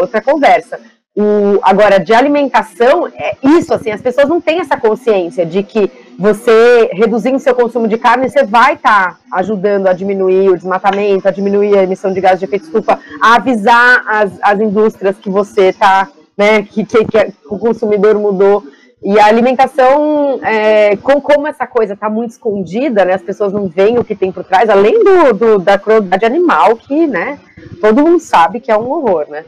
outra 0.00 0.22
conversa. 0.22 0.80
O, 1.14 1.58
agora, 1.62 2.00
de 2.00 2.14
alimentação, 2.14 3.06
é 3.06 3.36
isso, 3.42 3.74
assim, 3.74 3.90
as 3.90 4.00
pessoas 4.00 4.26
não 4.30 4.40
têm 4.40 4.60
essa 4.60 4.78
consciência 4.78 5.44
de 5.44 5.62
que 5.62 5.90
você, 6.18 6.88
reduzindo 6.90 7.38
seu 7.38 7.54
consumo 7.54 7.86
de 7.86 7.98
carne, 7.98 8.30
você 8.30 8.44
vai 8.44 8.74
estar 8.74 9.10
tá 9.10 9.18
ajudando 9.34 9.88
a 9.88 9.92
diminuir 9.92 10.48
o 10.48 10.56
desmatamento, 10.56 11.28
a 11.28 11.30
diminuir 11.30 11.76
a 11.76 11.82
emissão 11.82 12.14
de 12.14 12.20
gases 12.20 12.38
de 12.38 12.46
efeito 12.46 12.64
estufa, 12.64 12.98
a 13.20 13.34
avisar 13.34 14.02
as, 14.06 14.32
as 14.40 14.58
indústrias 14.58 15.18
que 15.18 15.28
você 15.28 15.68
está, 15.68 16.08
né, 16.34 16.62
que, 16.62 16.82
que, 16.82 17.04
que, 17.04 17.34
o 17.46 17.58
consumidor 17.58 18.14
mudou. 18.18 18.64
E 19.04 19.20
a 19.20 19.26
alimentação, 19.26 20.40
é, 20.42 20.96
com 20.96 21.20
como 21.20 21.46
essa 21.46 21.66
coisa 21.66 21.92
está 21.92 22.08
muito 22.08 22.30
escondida, 22.30 23.04
né, 23.04 23.12
as 23.12 23.22
pessoas 23.22 23.52
não 23.52 23.68
veem 23.68 23.98
o 23.98 24.04
que 24.04 24.14
tem 24.14 24.32
por 24.32 24.44
trás, 24.44 24.70
além 24.70 25.04
do, 25.04 25.34
do 25.34 25.58
da 25.58 25.76
crueldade 25.76 26.24
animal, 26.24 26.74
que, 26.74 27.06
né, 27.06 27.38
todo 27.82 28.02
mundo 28.02 28.18
sabe 28.18 28.60
que 28.60 28.72
é 28.72 28.78
um 28.78 28.90
horror, 28.90 29.26
né. 29.28 29.44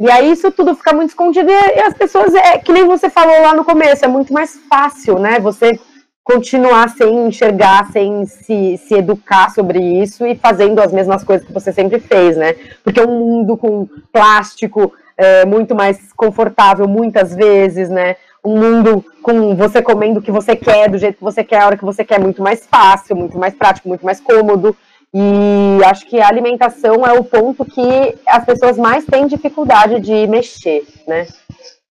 E 0.00 0.08
aí 0.10 0.30
isso 0.30 0.50
tudo 0.52 0.76
fica 0.76 0.92
muito 0.92 1.10
escondido 1.10 1.50
e 1.50 1.80
as 1.80 1.94
pessoas, 1.94 2.32
é 2.32 2.58
que 2.58 2.72
nem 2.72 2.86
você 2.86 3.10
falou 3.10 3.40
lá 3.42 3.52
no 3.52 3.64
começo, 3.64 4.04
é 4.04 4.08
muito 4.08 4.32
mais 4.32 4.56
fácil, 4.68 5.18
né? 5.18 5.40
Você 5.40 5.78
continuar 6.22 6.90
sem 6.90 7.26
enxergar, 7.26 7.90
sem 7.90 8.24
se, 8.26 8.76
se 8.76 8.94
educar 8.94 9.50
sobre 9.50 9.80
isso 9.80 10.26
e 10.26 10.36
fazendo 10.36 10.78
as 10.78 10.92
mesmas 10.92 11.24
coisas 11.24 11.46
que 11.46 11.52
você 11.52 11.72
sempre 11.72 11.98
fez, 11.98 12.36
né? 12.36 12.54
Porque 12.84 13.00
é 13.00 13.06
um 13.06 13.18
mundo 13.18 13.56
com 13.56 13.88
plástico 14.12 14.92
é, 15.16 15.44
muito 15.44 15.74
mais 15.74 16.12
confortável 16.12 16.86
muitas 16.86 17.34
vezes, 17.34 17.88
né? 17.88 18.14
Um 18.44 18.56
mundo 18.56 19.04
com 19.20 19.56
você 19.56 19.82
comendo 19.82 20.20
o 20.20 20.22
que 20.22 20.30
você 20.30 20.54
quer, 20.54 20.88
do 20.88 20.98
jeito 20.98 21.16
que 21.16 21.24
você 21.24 21.42
quer, 21.42 21.62
a 21.62 21.66
hora 21.66 21.76
que 21.76 21.84
você 21.84 22.04
quer, 22.04 22.20
muito 22.20 22.40
mais 22.40 22.64
fácil, 22.66 23.16
muito 23.16 23.36
mais 23.36 23.54
prático, 23.54 23.88
muito 23.88 24.04
mais 24.04 24.20
cômodo. 24.20 24.76
E 25.12 25.84
acho 25.84 26.06
que 26.06 26.20
a 26.20 26.28
alimentação 26.28 27.06
é 27.06 27.12
o 27.18 27.24
ponto 27.24 27.64
que 27.64 28.18
as 28.26 28.44
pessoas 28.44 28.76
mais 28.76 29.04
têm 29.04 29.26
dificuldade 29.26 30.00
de 30.00 30.26
mexer, 30.26 30.84
né? 31.06 31.26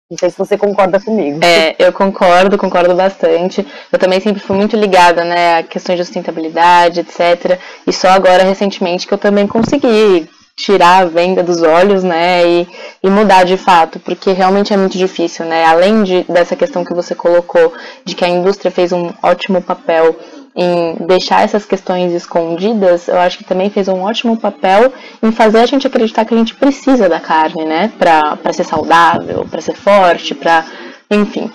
Não 0.10 0.17
sei 0.19 0.29
se 0.29 0.38
você 0.38 0.55
concorda 0.55 1.00
comigo. 1.00 1.39
É, 1.43 1.75
eu 1.79 1.91
concordo, 1.91 2.60
concordo 2.60 2.93
bastante. 2.93 3.65
Eu 3.91 3.98
também 3.98 4.19
sempre 4.19 4.39
fui 4.39 4.55
muito 4.55 4.75
ligada, 4.75 5.24
né, 5.24 5.57
a 5.57 5.63
questões 5.63 5.98
de 5.98 6.05
sustentabilidade, 6.05 7.00
etc. 7.00 7.60
E 7.88 7.91
só 7.91 8.10
agora, 8.10 8.43
recentemente, 8.43 9.07
que 9.07 9.13
eu 9.13 9.17
também 9.17 9.48
consegui 9.48 10.29
tirar 10.55 11.00
a 11.01 11.05
venda 11.05 11.43
dos 11.43 11.62
olhos, 11.62 12.03
né, 12.03 12.48
e, 12.48 12.67
e 13.03 13.10
mudar 13.10 13.43
de 13.43 13.57
fato, 13.57 14.00
porque 14.00 14.31
realmente 14.31 14.74
é 14.74 14.77
muito 14.77 14.98
difícil, 14.98 15.45
né, 15.45 15.65
além 15.65 16.03
de, 16.03 16.24
dessa 16.24 16.55
questão 16.55 16.86
que 16.86 16.93
você 16.93 17.13
colocou, 17.13 17.74
de 18.05 18.15
que 18.15 18.24
a 18.24 18.29
indústria 18.29 18.72
fez 18.72 18.93
um 18.93 19.12
ótimo 19.22 19.62
papel 19.62 20.15
em 20.55 20.95
deixar 21.05 21.43
essas 21.43 21.65
questões 21.65 22.13
escondidas, 22.13 23.09
eu 23.09 23.19
acho 23.19 23.39
que 23.39 23.43
também 23.43 23.69
fez 23.69 23.89
um 23.89 24.01
ótimo 24.01 24.38
papel 24.38 24.93
em 25.21 25.31
fazer 25.31 25.59
a 25.59 25.65
gente 25.65 25.85
acreditar 25.85 26.24
que 26.24 26.33
a 26.33 26.38
gente 26.38 26.55
precisa 26.55 27.09
da 27.09 27.19
carne, 27.19 27.65
né? 27.65 27.91
Pra 27.99 28.53
ser 28.53 28.63
saudável, 28.63 29.45
pra 29.49 29.60
ser 29.60 29.75
forte, 29.75 30.34
pra. 30.34 30.65
Enfim. 31.12 31.51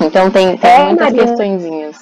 Então 0.00 0.30
tem, 0.30 0.56
tem 0.56 0.70
é, 0.70 0.84
muitas 0.86 1.12
Marina. 1.12 1.26
questõezinhas 1.26 1.96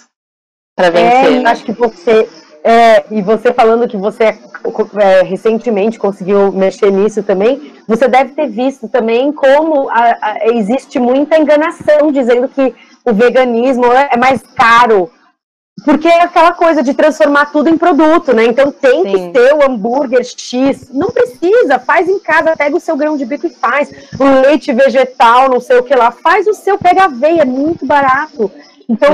pra 0.74 0.88
vencer. 0.88 1.32
É, 1.32 1.38
eu 1.38 1.46
acho 1.46 1.64
que 1.64 1.72
você. 1.72 2.28
É, 2.64 3.04
e 3.10 3.20
você 3.20 3.52
falando 3.52 3.88
que 3.88 3.96
você 3.96 4.24
é, 4.24 5.22
recentemente 5.22 5.98
conseguiu 5.98 6.52
mexer 6.52 6.92
nisso 6.92 7.22
também, 7.22 7.72
você 7.88 8.06
deve 8.06 8.34
ter 8.34 8.48
visto 8.48 8.88
também 8.88 9.32
como 9.32 9.90
a, 9.90 10.16
a, 10.22 10.38
existe 10.54 10.98
muita 11.00 11.36
enganação 11.36 12.12
dizendo 12.12 12.48
que 12.48 12.72
o 13.04 13.12
veganismo 13.12 13.86
é 13.86 14.16
mais 14.16 14.40
caro 14.56 15.10
porque 15.84 16.06
é 16.06 16.22
aquela 16.22 16.52
coisa 16.52 16.82
de 16.82 16.94
transformar 16.94 17.46
tudo 17.46 17.68
em 17.68 17.76
produto, 17.76 18.32
né? 18.32 18.44
Então 18.44 18.70
tem 18.70 19.02
Sim. 19.02 19.10
que 19.10 19.32
ter 19.32 19.54
o 19.54 19.64
hambúrguer 19.64 20.24
X. 20.24 20.88
Não 20.90 21.10
precisa, 21.10 21.78
faz 21.78 22.08
em 22.08 22.18
casa, 22.18 22.56
pega 22.56 22.76
o 22.76 22.80
seu 22.80 22.96
grão 22.96 23.16
de 23.16 23.24
bico 23.24 23.46
e 23.46 23.50
faz. 23.50 23.90
O 24.18 24.24
leite 24.42 24.72
vegetal, 24.72 25.48
não 25.48 25.60
sei 25.60 25.78
o 25.78 25.82
que 25.82 25.94
lá, 25.94 26.10
faz 26.10 26.46
o 26.46 26.54
seu, 26.54 26.78
pega 26.78 27.04
aveia, 27.04 27.42
é 27.42 27.44
muito 27.44 27.84
barato. 27.84 28.50
Então, 28.88 29.08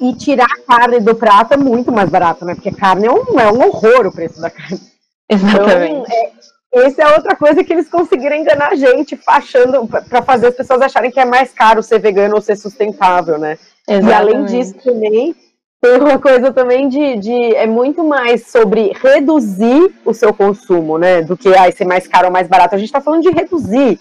e, 0.00 0.10
e, 0.10 0.14
tirar 0.16 0.46
a 0.46 0.76
carne 0.76 1.00
do 1.00 1.14
prato 1.14 1.54
é 1.54 1.56
muito 1.56 1.90
mais 1.90 2.10
barato, 2.10 2.44
né? 2.44 2.54
Porque 2.54 2.70
carne 2.70 3.06
é 3.06 3.10
um, 3.10 3.40
é 3.40 3.50
um 3.50 3.66
horror 3.66 4.06
o 4.06 4.12
preço 4.12 4.40
da 4.40 4.50
carne. 4.50 4.80
Exatamente. 5.28 5.92
Então, 5.92 6.04
é, 6.10 6.86
essa 6.86 7.02
é 7.02 7.14
outra 7.14 7.34
coisa 7.36 7.64
que 7.64 7.72
eles 7.72 7.88
conseguiram 7.88 8.36
enganar 8.36 8.72
a 8.72 8.74
gente, 8.74 9.18
achando 9.26 9.86
para 9.86 10.22
fazer 10.22 10.48
as 10.48 10.54
pessoas 10.54 10.82
acharem 10.82 11.10
que 11.10 11.20
é 11.20 11.24
mais 11.24 11.52
caro 11.52 11.82
ser 11.82 12.00
vegano 12.00 12.34
ou 12.34 12.40
ser 12.40 12.56
sustentável, 12.56 13.38
né? 13.38 13.56
Exatamente. 13.88 14.10
E 14.10 14.14
além 14.14 14.44
disso 14.44 14.74
também 14.82 15.34
tem 15.84 16.00
uma 16.00 16.18
coisa 16.18 16.50
também 16.50 16.88
de, 16.88 17.16
de, 17.18 17.54
é 17.54 17.66
muito 17.66 18.02
mais 18.02 18.46
sobre 18.46 18.92
reduzir 19.02 19.94
o 20.02 20.14
seu 20.14 20.32
consumo, 20.32 20.96
né, 20.96 21.20
do 21.20 21.36
que 21.36 21.54
ah, 21.54 21.70
ser 21.70 21.84
mais 21.84 22.06
caro 22.06 22.28
ou 22.28 22.32
mais 22.32 22.48
barato. 22.48 22.74
A 22.74 22.78
gente 22.78 22.88
está 22.88 23.02
falando 23.02 23.22
de 23.22 23.28
reduzir, 23.28 24.00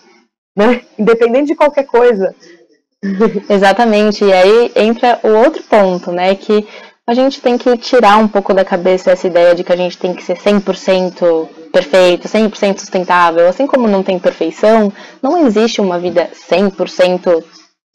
né, 0.56 0.80
independente 0.98 1.48
de 1.48 1.56
qualquer 1.56 1.84
coisa. 1.84 2.34
Exatamente. 3.50 4.24
E 4.24 4.32
aí 4.32 4.72
entra 4.78 5.20
o 5.24 5.28
outro 5.28 5.62
ponto, 5.64 6.10
né, 6.10 6.34
que 6.36 6.66
a 7.06 7.14
gente 7.14 7.42
tem 7.42 7.58
que 7.58 7.76
tirar 7.76 8.18
um 8.18 8.30
pouco 8.30 8.54
da 8.54 8.64
cabeça 8.64 9.12
essa 9.12 9.28
ideia 9.28 9.54
de 9.54 9.66
que 9.66 9.74
a 9.74 9.76
gente 9.76 9.98
tem 9.98 10.14
que 10.14 10.24
ser 10.24 10.38
100% 10.38 11.50
perfeito, 11.70 12.30
100% 12.30 12.80
sustentável. 12.80 13.46
Assim 13.46 13.68
como 13.68 13.90
não 13.90 14.02
tem 14.02 14.18
perfeição, 14.18 14.90
não 15.22 15.46
existe 15.46 15.82
uma 15.82 16.00
vida 16.00 16.30
100% 16.50 17.44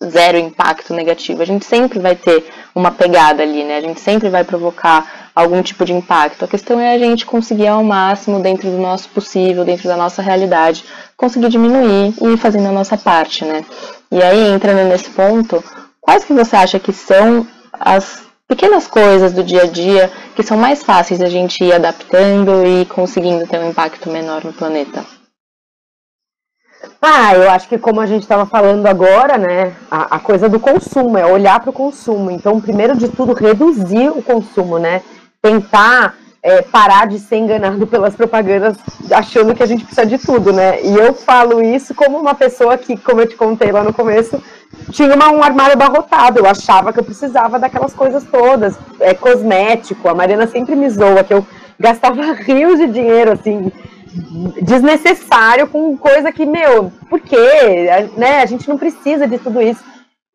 zero 0.05 0.39
impacto 0.39 0.95
negativo. 0.95 1.43
A 1.43 1.45
gente 1.45 1.65
sempre 1.65 1.99
vai 1.99 2.15
ter 2.15 2.45
uma 2.75 2.91
pegada 2.91 3.43
ali, 3.43 3.65
né? 3.65 3.79
A 3.79 3.81
gente 3.81 4.01
sempre 4.01 4.29
vai 4.29 4.45
provocar 4.45 5.31
algum 5.35 5.63
tipo 5.63 5.85
de 5.85 5.93
impacto. 5.93 6.45
A 6.45 6.49
questão 6.49 6.81
é 6.81 6.95
a 6.95 6.99
gente 6.99 7.27
conseguir 7.27 7.67
ao 7.67 7.83
máximo, 7.83 8.41
dentro 8.41 8.71
do 8.71 8.79
nosso 8.79 9.09
possível, 9.09 9.65
dentro 9.65 9.89
da 9.89 9.97
nossa 9.97 10.23
realidade, 10.23 10.85
conseguir 11.17 11.49
diminuir 11.49 12.15
e 12.21 12.27
ir 12.29 12.37
fazendo 12.37 12.69
a 12.69 12.73
nossa 12.73 12.97
parte, 12.97 13.45
né? 13.45 13.65
E 14.11 14.23
aí, 14.23 14.53
entrando 14.53 14.89
nesse 14.89 15.11
ponto, 15.11 15.63
quais 16.01 16.25
que 16.25 16.33
você 16.33 16.57
acha 16.57 16.79
que 16.79 16.93
são 16.93 17.47
as 17.73 18.23
pequenas 18.49 18.87
coisas 18.87 19.33
do 19.33 19.45
dia 19.45 19.63
a 19.63 19.67
dia 19.67 20.11
que 20.35 20.43
são 20.43 20.57
mais 20.57 20.83
fáceis 20.83 21.21
da 21.21 21.29
gente 21.29 21.63
ir 21.63 21.73
adaptando 21.73 22.67
e 22.67 22.87
conseguindo 22.87 23.47
ter 23.47 23.59
um 23.59 23.71
impacto 23.71 24.09
menor 24.09 24.45
no 24.45 24.53
planeta? 24.53 25.18
Ah, 27.01 27.33
eu 27.35 27.49
acho 27.51 27.69
que 27.69 27.79
como 27.79 28.01
a 28.01 28.07
gente 28.07 28.23
estava 28.23 28.45
falando 28.45 28.85
agora, 28.87 29.39
né, 29.39 29.73
a, 29.89 30.17
a, 30.17 30.19
coisa 30.19 30.49
do 30.49 30.59
consumo, 30.59 31.17
é 31.17 31.25
olhar 31.25 31.61
para 31.61 31.71
o 31.71 31.73
consumo. 31.73 32.31
Então, 32.31 32.61
primeiro 32.61 32.97
de 32.97 33.09
tudo, 33.09 33.35
reduzir 33.35 34.09
o 34.09 34.21
consumo, 34.21 34.81
né? 34.81 35.03
Tentar 35.41 36.17
é, 36.43 36.61
parar 36.63 37.07
de 37.07 37.21
ser 37.21 37.37
enganado 37.37 37.87
pelas 37.87 38.17
propagandas 38.17 38.77
achando 39.13 39.55
que 39.55 39.63
a 39.63 39.67
gente 39.67 39.85
precisa 39.85 40.07
de 40.07 40.19
tudo, 40.19 40.53
né? 40.53 40.83
E 40.83 40.97
eu 40.97 41.15
falo 41.15 41.63
isso 41.63 41.95
como 41.95 42.19
uma 42.19 42.35
pessoa 42.35 42.77
que, 42.77 42.97
como 42.97 43.21
eu 43.21 43.29
te 43.29 43.37
contei 43.37 43.71
lá 43.71 43.85
no 43.85 43.93
começo, 43.93 44.43
tinha 44.91 45.15
uma, 45.15 45.31
um 45.31 45.43
armário 45.43 45.75
abarrotado. 45.75 46.41
Eu 46.41 46.47
achava 46.47 46.93
que 46.93 46.99
eu 46.99 47.05
precisava 47.05 47.61
daquelas 47.61 47.95
coisas 47.95 48.25
todas. 48.25 48.77
É 48.99 49.15
cosmético, 49.15 50.09
a 50.09 50.15
Mariana 50.15 50.49
sempre 50.49 50.75
me 50.75 50.91
zoa 50.91 51.23
que 51.23 51.33
eu 51.33 51.47
gastava 51.79 52.33
rios 52.43 52.79
de 52.79 52.89
dinheiro, 52.89 53.33
assim, 53.33 53.71
desnecessário 54.63 55.69
com 55.69 55.97
coisa 55.97 56.33
que, 56.33 56.47
meu, 56.47 56.93
por 57.09 57.21
quê? 57.21 57.89
Né? 58.17 58.41
A 58.43 58.47
gente 58.47 58.69
não 58.69 58.79
precisa 58.79 59.27
de 59.27 59.39
tudo 59.39 59.61
isso. 59.61 59.83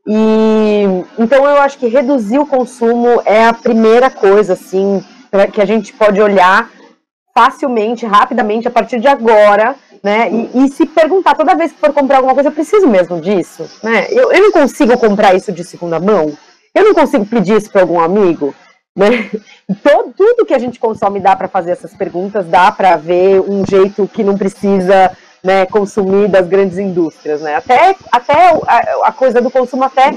E 0.08 0.84
então 1.18 1.46
eu 1.46 1.62
acho 1.62 1.78
que 1.78 1.88
reduzir 1.88 2.40
o 2.40 2.46
consumo 2.46 3.22
é 3.26 3.46
a 3.46 3.54
primeira 3.54 4.10
coisa, 4.10 4.54
assim, 4.54 5.04
que 5.54 5.62
a 5.62 5.66
gente 5.66 5.94
pode 5.94 6.22
olhar 6.22 6.70
facilmente, 7.34 8.06
rapidamente, 8.06 8.68
a 8.68 8.72
partir 8.72 9.00
de 9.00 9.08
agora, 9.08 9.76
né? 10.04 10.30
E, 10.30 10.66
e, 10.66 10.68
se 10.70 10.86
perguntar 10.86 11.36
toda 11.36 11.56
vez 11.56 11.72
que 11.72 11.80
for 11.80 11.94
comprar 11.94 12.18
alguma 12.18 12.34
coisa, 12.34 12.50
eu 12.50 12.54
preciso 12.54 12.88
mesmo 12.88 13.20
disso, 13.20 13.68
né? 13.82 14.08
Eu, 14.12 14.32
eu 14.32 14.42
não 14.42 14.52
consigo 14.52 14.98
comprar 14.98 15.34
isso 15.34 15.52
de 15.52 15.64
segunda 15.64 16.00
mão, 16.00 16.38
eu 16.76 16.84
não 16.84 16.94
consigo 16.94 17.26
pedir 17.26 17.58
isso 17.58 17.72
para 17.72 17.82
algum 17.82 18.00
amigo, 18.00 18.54
né? 18.96 19.30
Todo, 19.82 20.14
tudo 20.14 20.46
que 20.46 20.54
a 20.54 20.60
gente 20.60 20.80
consome 20.80 21.20
dá 21.20 21.36
para 21.36 21.48
fazer 21.48 21.72
essas 21.72 21.94
perguntas, 21.94 22.46
dá 22.46 22.72
para 22.72 22.96
ver 22.96 23.42
um 23.42 23.66
jeito 23.66 24.08
que 24.08 24.24
não 24.24 24.38
precisa 24.38 25.12
né, 25.44 25.66
consumir 25.66 26.28
das 26.28 26.48
grandes 26.48 26.78
indústrias. 26.78 27.42
Né? 27.42 27.56
Até, 27.56 27.96
até 28.12 28.34
a, 28.68 29.08
a 29.08 29.12
coisa 29.12 29.42
do 29.42 29.52
consumo 29.52 29.84
até 29.84 30.14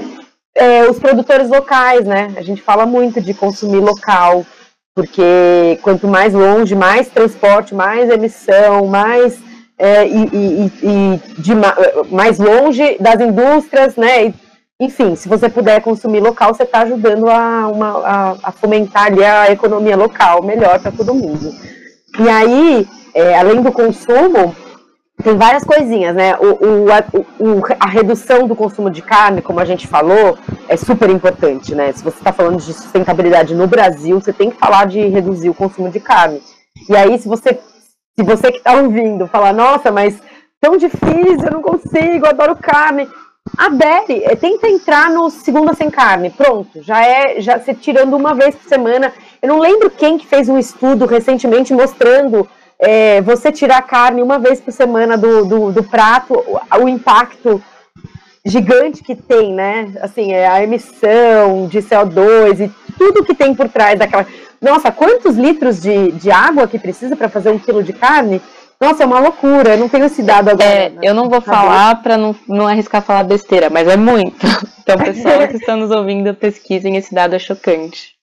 é, 0.55 0.89
os 0.89 0.99
produtores 0.99 1.49
locais, 1.49 2.05
né? 2.05 2.33
A 2.35 2.41
gente 2.41 2.61
fala 2.61 2.85
muito 2.85 3.21
de 3.21 3.33
consumir 3.33 3.79
local, 3.79 4.43
porque 4.95 5.77
quanto 5.83 6.07
mais 6.07 6.33
longe, 6.33 6.73
mais 6.73 7.07
transporte, 7.09 7.75
mais 7.75 8.09
emissão, 8.09 8.87
mais 8.87 9.37
é, 9.77 10.07
e, 10.07 10.23
e, 10.33 10.71
e 10.81 11.41
de, 11.41 11.51
mais 12.09 12.39
longe 12.39 12.97
das 12.99 13.21
indústrias, 13.21 13.95
né? 13.95 14.25
E, 14.25 14.35
enfim, 14.79 15.15
se 15.15 15.27
você 15.27 15.49
puder 15.49 15.81
consumir 15.81 16.19
local, 16.19 16.53
você 16.53 16.63
está 16.63 16.81
ajudando 16.81 17.27
a, 17.29 17.67
uma, 17.67 18.07
a, 18.07 18.37
a, 18.43 18.51
fomentar 18.51 19.07
ali 19.07 19.23
a 19.23 19.51
economia 19.51 19.97
local 19.97 20.43
melhor 20.43 20.79
para 20.79 20.91
todo 20.91 21.15
mundo. 21.15 21.51
E 22.19 22.29
aí, 22.29 22.87
é, 23.13 23.39
além 23.39 23.61
do 23.63 23.71
consumo, 23.71 24.55
tem 25.23 25.35
várias 25.35 25.63
coisinhas, 25.63 26.15
né? 26.15 26.35
O, 26.37 26.63
o, 26.63 26.91
a, 26.91 27.03
o, 27.39 27.63
a, 27.79 27.89
redução 27.89 28.47
do 28.47 28.55
consumo 28.55 28.91
de 28.91 29.01
carne, 29.01 29.41
como 29.41 29.59
a 29.59 29.65
gente 29.65 29.87
falou, 29.87 30.37
é 30.69 30.77
super 30.77 31.09
importante, 31.09 31.73
né? 31.73 31.91
Se 31.91 32.03
você 32.03 32.19
está 32.19 32.31
falando 32.31 32.57
de 32.57 32.71
sustentabilidade 32.71 33.55
no 33.55 33.65
Brasil, 33.65 34.21
você 34.21 34.31
tem 34.31 34.51
que 34.51 34.57
falar 34.57 34.85
de 34.85 34.99
reduzir 35.07 35.49
o 35.49 35.55
consumo 35.55 35.89
de 35.89 35.99
carne. 35.99 36.39
E 36.87 36.95
aí, 36.95 37.17
se 37.17 37.27
você, 37.27 37.59
se 38.15 38.23
você 38.23 38.51
que 38.51 38.59
está 38.59 38.73
ouvindo 38.73 39.25
falar, 39.25 39.53
nossa, 39.53 39.91
mas 39.91 40.21
tão 40.61 40.77
difícil, 40.77 41.45
eu 41.45 41.51
não 41.51 41.61
consigo, 41.63 42.25
eu 42.25 42.29
adoro 42.29 42.55
carne. 42.55 43.07
Adere, 43.57 44.23
é, 44.23 44.35
tenta 44.35 44.69
entrar 44.69 45.09
no 45.09 45.31
Segunda 45.31 45.73
Sem 45.73 45.89
Carne, 45.89 46.29
pronto, 46.29 46.83
já 46.83 47.03
é, 47.03 47.41
já 47.41 47.59
se 47.59 47.73
tirando 47.73 48.15
uma 48.15 48.35
vez 48.35 48.55
por 48.55 48.69
semana. 48.69 49.11
Eu 49.41 49.49
não 49.49 49.59
lembro 49.59 49.89
quem 49.89 50.17
que 50.17 50.27
fez 50.27 50.47
um 50.47 50.59
estudo 50.59 51.07
recentemente 51.07 51.73
mostrando 51.73 52.47
é, 52.79 53.19
você 53.21 53.51
tirar 53.51 53.81
carne 53.81 54.21
uma 54.21 54.37
vez 54.37 54.61
por 54.61 54.71
semana 54.71 55.17
do, 55.17 55.43
do, 55.43 55.71
do, 55.71 55.83
prato, 55.83 56.35
o, 56.35 56.83
o 56.83 56.87
impacto 56.87 57.61
gigante 58.45 59.03
que 59.03 59.15
tem, 59.15 59.51
né? 59.51 59.91
Assim, 60.01 60.33
é 60.33 60.47
a 60.47 60.63
emissão 60.63 61.67
de 61.67 61.79
CO2 61.79 62.59
e 62.65 62.93
tudo 62.93 63.25
que 63.25 63.33
tem 63.33 63.55
por 63.55 63.67
trás 63.67 63.97
daquela. 63.97 64.27
Nossa, 64.61 64.91
quantos 64.91 65.35
litros 65.35 65.81
de, 65.81 66.11
de 66.11 66.29
água 66.29 66.67
que 66.67 66.77
precisa 66.77 67.15
para 67.15 67.29
fazer 67.29 67.49
um 67.49 67.59
quilo 67.59 67.83
de 67.83 67.93
carne? 67.93 68.39
Nossa, 68.79 69.03
é 69.03 69.05
uma 69.05 69.19
loucura, 69.19 69.71
eu 69.71 69.77
não 69.77 69.89
tenho 69.89 70.05
esse 70.05 70.21
dado 70.21 70.49
agora. 70.49 70.69
É, 70.69 70.89
né? 70.89 70.99
eu 71.01 71.13
não 71.13 71.27
vou 71.27 71.41
falar 71.41 72.01
para 72.03 72.15
não, 72.15 72.35
não 72.47 72.67
arriscar 72.67 73.01
falar 73.01 73.23
besteira, 73.23 73.69
mas 73.69 73.87
é 73.87 73.97
muito. 73.97 74.45
Então, 74.87 74.97
pessoal 74.99 75.45
que 75.49 75.57
está 75.57 75.75
nos 75.75 75.91
ouvindo, 75.91 76.33
pesquisem, 76.33 76.95
esse 76.95 77.13
dado 77.13 77.35
é 77.35 77.39
chocante. 77.39 78.15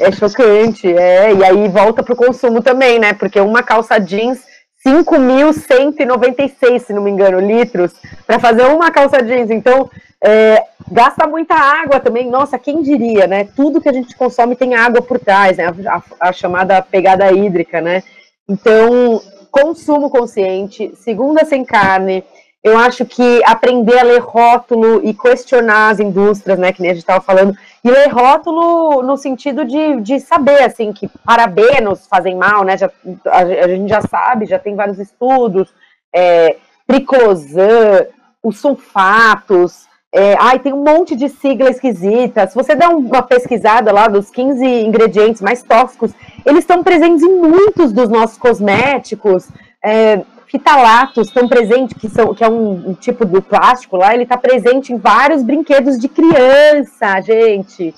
É 0.00 0.10
chocante, 0.10 0.90
é. 0.90 1.34
E 1.34 1.44
aí 1.44 1.68
volta 1.68 2.02
pro 2.02 2.16
consumo 2.16 2.62
também, 2.62 2.98
né? 2.98 3.12
Porque 3.12 3.38
uma 3.38 3.62
calça 3.62 3.98
jeans, 3.98 4.40
5.196, 4.86 6.78
se 6.78 6.94
não 6.94 7.02
me 7.02 7.10
engano, 7.10 7.38
litros, 7.40 7.92
para 8.26 8.38
fazer 8.38 8.62
uma 8.68 8.90
calça 8.90 9.22
jeans. 9.22 9.50
Então, 9.50 9.90
é, 10.24 10.64
gasta 10.90 11.26
muita 11.26 11.54
água 11.56 12.00
também. 12.00 12.30
Nossa, 12.30 12.58
quem 12.58 12.80
diria, 12.80 13.26
né? 13.26 13.44
Tudo 13.54 13.82
que 13.82 13.88
a 13.90 13.92
gente 13.92 14.16
consome 14.16 14.56
tem 14.56 14.74
água 14.74 15.02
por 15.02 15.18
trás, 15.18 15.58
né? 15.58 15.66
A, 15.66 15.96
a, 15.96 16.02
a 16.28 16.32
chamada 16.32 16.80
pegada 16.80 17.30
hídrica, 17.30 17.82
né? 17.82 18.02
Então, 18.48 19.20
consumo 19.52 20.08
consciente, 20.08 20.92
segunda 20.96 21.44
sem 21.44 21.62
carne, 21.62 22.24
eu 22.64 22.78
acho 22.78 23.04
que 23.04 23.42
aprender 23.44 23.98
a 23.98 24.04
ler 24.04 24.20
rótulo 24.20 25.04
e 25.04 25.12
questionar 25.12 25.90
as 25.90 26.00
indústrias, 26.00 26.58
né, 26.58 26.72
que 26.72 26.80
nem 26.80 26.92
a 26.92 26.94
gente 26.94 27.02
estava 27.02 27.20
falando, 27.20 27.56
e 27.84 27.90
ler 27.90 28.08
rótulo 28.08 29.02
no 29.02 29.16
sentido 29.16 29.64
de, 29.64 30.00
de 30.00 30.18
saber, 30.20 30.62
assim, 30.62 30.92
que 30.92 31.08
parabenos 31.24 32.06
fazem 32.06 32.36
mal, 32.36 32.64
né, 32.64 32.78
já, 32.78 32.90
a, 33.26 33.38
a 33.38 33.68
gente 33.68 33.88
já 33.88 34.00
sabe, 34.00 34.46
já 34.46 34.58
tem 34.58 34.74
vários 34.74 34.98
estudos, 34.98 35.68
é, 36.14 36.56
triclosan, 36.86 38.06
os 38.42 38.58
sulfatos, 38.58 39.86
é, 40.14 40.36
ai, 40.38 40.58
tem 40.58 40.74
um 40.74 40.84
monte 40.84 41.16
de 41.16 41.30
sigla 41.30 41.70
esquisita. 41.70 42.46
Se 42.46 42.54
você 42.54 42.74
der 42.74 42.88
uma 42.88 43.22
pesquisada 43.22 43.90
lá 43.90 44.08
dos 44.08 44.30
15 44.30 44.64
ingredientes 44.64 45.40
mais 45.40 45.62
tóxicos, 45.62 46.12
eles 46.44 46.60
estão 46.60 46.82
presentes 46.82 47.22
em 47.22 47.34
muitos 47.34 47.92
dos 47.92 48.10
nossos 48.10 48.36
cosméticos. 48.36 49.48
É, 49.82 50.20
fitalatos 50.46 51.28
estão 51.28 51.48
presentes, 51.48 51.96
que, 51.98 52.10
são, 52.10 52.34
que 52.34 52.44
é 52.44 52.48
um, 52.48 52.90
um 52.90 52.94
tipo 52.94 53.24
de 53.24 53.40
plástico 53.40 53.96
lá, 53.96 54.12
ele 54.12 54.24
está 54.24 54.36
presente 54.36 54.92
em 54.92 54.98
vários 54.98 55.42
brinquedos 55.42 55.98
de 55.98 56.08
criança, 56.08 57.18
gente. 57.22 57.94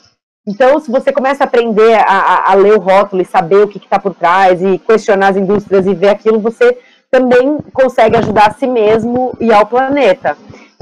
Então, 0.47 0.79
se 0.79 0.91
você 0.93 1.11
começa 1.11 1.43
a 1.43 1.47
aprender 1.47 1.95
a, 2.07 2.53
a 2.53 2.55
ler 2.55 2.75
o 2.75 2.81
rótulo 2.81 3.23
e 3.23 3.25
saber 3.25 3.65
o 3.65 3.69
que 3.69 3.79
está 3.79 3.99
por 3.99 4.15
trás 4.15 4.63
e 4.63 4.79
questionar 4.79 5.29
as 5.29 5.37
indústrias 5.37 5.85
e 5.85 5.95
ver 5.95 6.11
aquilo, 6.11 6.39
você 6.39 6.79
também 7.11 7.59
consegue 7.73 8.17
ajudar 8.19 8.51
a 8.51 8.55
si 8.55 8.69
mesmo 8.69 9.37
e 9.41 9.53
ao 9.53 9.67
planeta. 9.67 10.37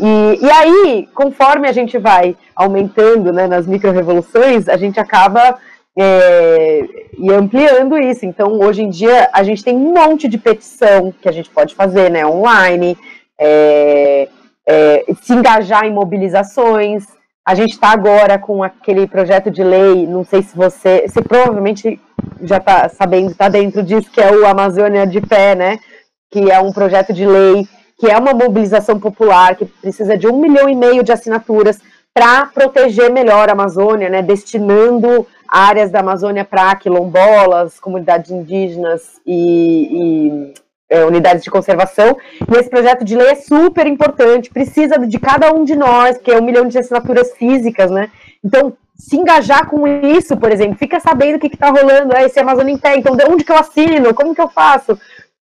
E, 0.04 0.44
e 0.44 0.50
aí, 0.50 1.08
conforme 1.14 1.68
a 1.68 1.72
gente 1.72 1.96
vai 1.96 2.36
aumentando 2.56 3.32
né, 3.32 3.46
nas 3.46 3.68
micro-revoluções, 3.68 4.68
a 4.68 4.76
gente 4.76 4.98
acaba 4.98 5.56
é, 5.96 6.84
e 7.16 7.30
ampliando 7.30 7.96
isso. 7.96 8.26
Então, 8.26 8.58
hoje 8.58 8.82
em 8.82 8.90
dia, 8.90 9.30
a 9.32 9.44
gente 9.44 9.62
tem 9.62 9.76
um 9.76 9.94
monte 9.94 10.26
de 10.26 10.38
petição 10.38 11.14
que 11.22 11.28
a 11.28 11.32
gente 11.32 11.48
pode 11.50 11.76
fazer 11.76 12.10
né, 12.10 12.26
online, 12.26 12.98
é, 13.38 14.28
é, 14.66 15.04
se 15.22 15.34
engajar 15.34 15.84
em 15.84 15.92
mobilizações. 15.92 17.06
A 17.46 17.54
gente 17.54 17.74
está 17.74 17.90
agora 17.92 18.40
com 18.40 18.60
aquele 18.60 19.06
projeto 19.06 19.52
de 19.52 19.62
lei, 19.62 20.04
não 20.04 20.24
sei 20.24 20.42
se 20.42 20.56
você, 20.56 21.06
se 21.06 21.22
provavelmente 21.22 22.00
já 22.42 22.56
está 22.56 22.88
sabendo, 22.88 23.30
está 23.30 23.48
dentro 23.48 23.84
disso, 23.84 24.10
que 24.10 24.20
é 24.20 24.32
o 24.32 24.46
Amazônia 24.46 25.06
de 25.06 25.20
Pé, 25.20 25.54
né? 25.54 25.78
Que 26.28 26.50
é 26.50 26.58
um 26.58 26.72
projeto 26.72 27.12
de 27.12 27.24
lei, 27.24 27.68
que 28.02 28.10
é 28.10 28.18
uma 28.18 28.34
mobilização 28.34 28.98
popular, 28.98 29.54
que 29.54 29.64
precisa 29.64 30.18
de 30.18 30.26
um 30.26 30.36
milhão 30.36 30.68
e 30.68 30.74
meio 30.74 31.04
de 31.04 31.12
assinaturas 31.12 31.78
para 32.12 32.46
proteger 32.46 33.12
melhor 33.12 33.48
a 33.48 33.52
Amazônia, 33.52 34.10
né? 34.10 34.20
Destinando 34.20 35.24
áreas 35.46 35.88
da 35.92 36.00
Amazônia 36.00 36.44
para 36.44 36.74
quilombolas, 36.74 37.78
comunidades 37.78 38.32
indígenas 38.32 39.20
e, 39.24 39.86
e 39.92 40.54
é, 40.90 41.04
unidades 41.04 41.44
de 41.44 41.50
conservação. 41.50 42.16
E 42.52 42.58
esse 42.58 42.68
projeto 42.68 43.04
de 43.04 43.14
lei 43.14 43.28
é 43.28 43.34
super 43.36 43.86
importante, 43.86 44.50
precisa 44.50 44.98
de 44.98 45.20
cada 45.20 45.54
um 45.54 45.62
de 45.62 45.76
nós, 45.76 46.18
que 46.18 46.32
é 46.32 46.36
um 46.36 46.44
milhão 46.44 46.66
de 46.66 46.76
assinaturas 46.76 47.30
físicas, 47.36 47.88
né? 47.88 48.10
Então, 48.44 48.72
se 48.96 49.16
engajar 49.16 49.68
com 49.68 49.86
isso, 49.86 50.36
por 50.36 50.50
exemplo, 50.50 50.76
fica 50.76 50.98
sabendo 50.98 51.36
o 51.36 51.38
que 51.38 51.46
está 51.46 51.70
rolando, 51.70 52.16
é 52.16 52.24
esse 52.24 52.40
Amazônia 52.40 52.72
em 52.72 52.78
pé, 52.78 52.96
então 52.96 53.16
de 53.16 53.24
onde 53.24 53.44
que 53.44 53.52
eu 53.52 53.56
assino, 53.56 54.12
como 54.12 54.34
que 54.34 54.40
eu 54.40 54.48
faço? 54.48 54.98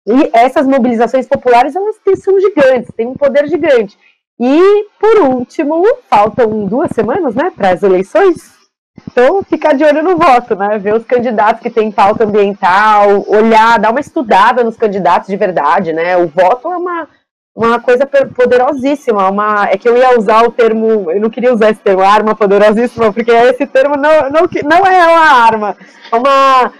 E 0.09 0.29
essas 0.33 0.65
mobilizações 0.65 1.27
populares, 1.27 1.75
elas 1.75 1.95
são 2.17 2.39
gigantes, 2.39 2.91
têm 2.97 3.07
um 3.07 3.13
poder 3.13 3.47
gigante. 3.47 3.97
E, 4.39 4.87
por 4.99 5.19
último, 5.19 5.85
faltam 6.09 6.65
duas 6.65 6.91
semanas, 6.91 7.35
né, 7.35 7.51
para 7.55 7.71
as 7.71 7.83
eleições, 7.83 8.59
então, 9.07 9.43
ficar 9.43 9.73
de 9.73 9.83
olho 9.83 10.03
no 10.03 10.17
voto, 10.17 10.55
né? 10.55 10.77
Ver 10.77 10.93
os 10.93 11.05
candidatos 11.05 11.61
que 11.61 11.69
têm 11.69 11.91
pauta 11.91 12.25
ambiental, 12.25 13.23
olhar, 13.27 13.79
dar 13.79 13.91
uma 13.91 13.99
estudada 13.99 14.63
nos 14.63 14.75
candidatos 14.75 15.27
de 15.27 15.35
verdade, 15.35 15.93
né? 15.93 16.17
O 16.17 16.27
voto 16.27 16.67
é 16.67 16.77
uma, 16.77 17.07
uma 17.55 17.79
coisa 17.79 18.05
poderosíssima. 18.05 19.29
Uma, 19.29 19.69
é 19.69 19.77
que 19.77 19.87
eu 19.87 19.97
ia 19.97 20.17
usar 20.17 20.43
o 20.43 20.51
termo, 20.51 21.11
eu 21.11 21.21
não 21.21 21.29
queria 21.29 21.53
usar 21.53 21.71
esse 21.71 21.81
termo, 21.81 22.01
arma 22.01 22.35
poderosíssima, 22.35 23.13
porque 23.13 23.31
esse 23.31 23.65
termo 23.67 23.95
não, 23.95 24.29
não, 24.29 24.49
não 24.63 24.85
é 24.85 25.07
uma 25.07 25.45
arma, 25.45 25.77
é 26.11 26.15
uma, 26.15 26.73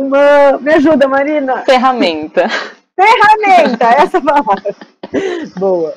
uma. 0.00 0.58
Me 0.58 0.74
ajuda, 0.74 1.06
Marina. 1.06 1.62
Ferramenta. 1.64 2.48
Ferramenta, 2.96 3.86
essa 3.86 4.20
palavra. 4.20 4.74
Boa. 5.56 5.94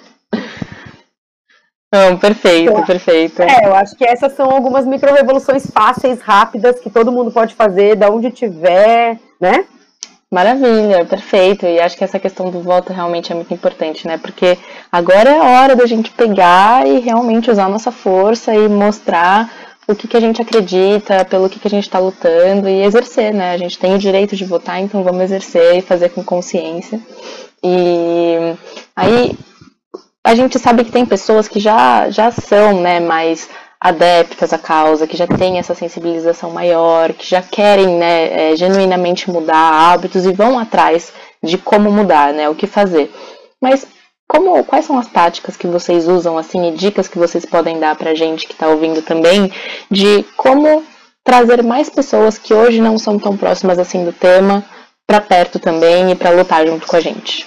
Não, 1.92 2.18
perfeito, 2.18 2.72
então, 2.72 2.86
perfeito. 2.86 3.44
É, 3.44 3.68
eu 3.68 3.76
acho 3.76 3.96
que 3.96 4.04
essas 4.04 4.34
são 4.34 4.50
algumas 4.50 4.86
micro-revoluções 4.86 5.70
fáceis, 5.70 6.22
rápidas, 6.22 6.80
que 6.80 6.90
todo 6.90 7.12
mundo 7.12 7.32
pode 7.32 7.54
fazer, 7.54 7.96
da 7.96 8.10
onde 8.10 8.32
tiver, 8.32 9.20
né? 9.40 9.66
Maravilha, 10.32 11.06
perfeito. 11.06 11.68
E 11.68 11.80
acho 11.80 11.96
que 11.96 12.04
essa 12.04 12.18
questão 12.18 12.50
do 12.50 12.62
voto 12.62 12.92
realmente 12.92 13.32
é 13.32 13.36
muito 13.36 13.54
importante, 13.54 14.08
né? 14.08 14.18
Porque 14.18 14.58
agora 14.92 15.30
é 15.30 15.38
a 15.38 15.62
hora 15.62 15.76
da 15.76 15.86
gente 15.86 16.10
pegar 16.10 16.88
e 16.88 16.98
realmente 17.00 17.52
usar 17.52 17.66
a 17.66 17.70
nossa 17.70 17.92
força 17.92 18.56
e 18.56 18.68
mostrar 18.68 19.52
o 19.88 19.96
que, 19.96 20.08
que 20.08 20.18
a 20.18 20.20
gente 20.20 20.42
acredita, 20.42 21.26
pelo 21.26 21.50
que, 21.50 21.60
que 21.60 21.68
a 21.68 21.72
gente 21.72 21.84
está 21.84 22.00
lutando 22.00 22.70
e 22.70 22.84
exercer, 22.84 23.34
né? 23.34 23.52
A 23.52 23.58
gente 23.58 23.78
tem 23.78 23.94
o 23.94 24.00
direito 24.00 24.36
de 24.36 24.46
votar, 24.46 24.80
então 24.80 25.04
vamos 25.04 25.22
exercer 25.22 25.78
e 25.78 25.82
fazer 25.82 26.10
com 26.10 26.24
consciência. 26.24 27.00
E 27.64 28.56
aí, 28.96 29.38
a 30.24 30.36
gente 30.36 30.58
sabe 30.58 30.86
que 30.86 30.92
tem 30.92 31.06
pessoas 31.06 31.48
que 31.48 31.60
já, 31.60 32.10
já 32.10 32.32
são 32.32 32.82
né, 32.82 33.00
mais 33.00 33.50
adeptas 33.80 34.54
à 34.54 34.58
causa, 34.58 35.06
que 35.06 35.18
já 35.18 35.28
têm 35.28 35.60
essa 35.60 35.76
sensibilização 35.76 36.52
maior, 36.52 37.12
que 37.12 37.30
já 37.30 37.42
querem 37.42 37.98
né, 37.98 38.52
é, 38.52 38.56
genuinamente 38.56 39.30
mudar 39.30 39.58
hábitos 39.58 40.26
e 40.26 40.32
vão 40.32 40.58
atrás 40.58 41.12
de 41.44 41.58
como 41.58 41.92
mudar, 41.92 42.32
né, 42.32 42.48
o 42.48 42.56
que 42.56 42.66
fazer. 42.66 43.12
Mas 43.62 43.86
como, 44.34 44.64
quais 44.64 44.86
são 44.86 44.98
as 44.98 45.08
táticas 45.08 45.56
que 45.56 45.68
vocês 45.68 46.08
usam, 46.08 46.40
assim, 46.40 46.68
e 46.68 46.72
dicas 46.76 47.08
que 47.08 47.20
vocês 47.20 47.46
podem 47.46 47.80
dar 47.80 47.96
pra 47.96 48.16
gente 48.16 48.48
que 48.48 48.54
está 48.54 48.68
ouvindo 48.68 49.04
também, 49.04 49.52
de 49.92 50.24
como 50.36 50.84
trazer 51.24 51.62
mais 51.62 51.88
pessoas 51.88 52.40
que 52.40 52.52
hoje 52.52 52.82
não 52.82 52.98
são 52.98 53.20
tão 53.20 53.38
próximas 53.38 53.78
assim 53.78 54.04
do 54.04 54.12
tema 54.12 54.66
para 55.06 55.22
perto 55.22 55.60
também 55.60 56.12
e 56.12 56.16
para 56.16 56.32
lutar 56.32 56.66
junto 56.66 56.88
com 56.88 56.96
a 56.96 57.00
gente? 57.00 57.46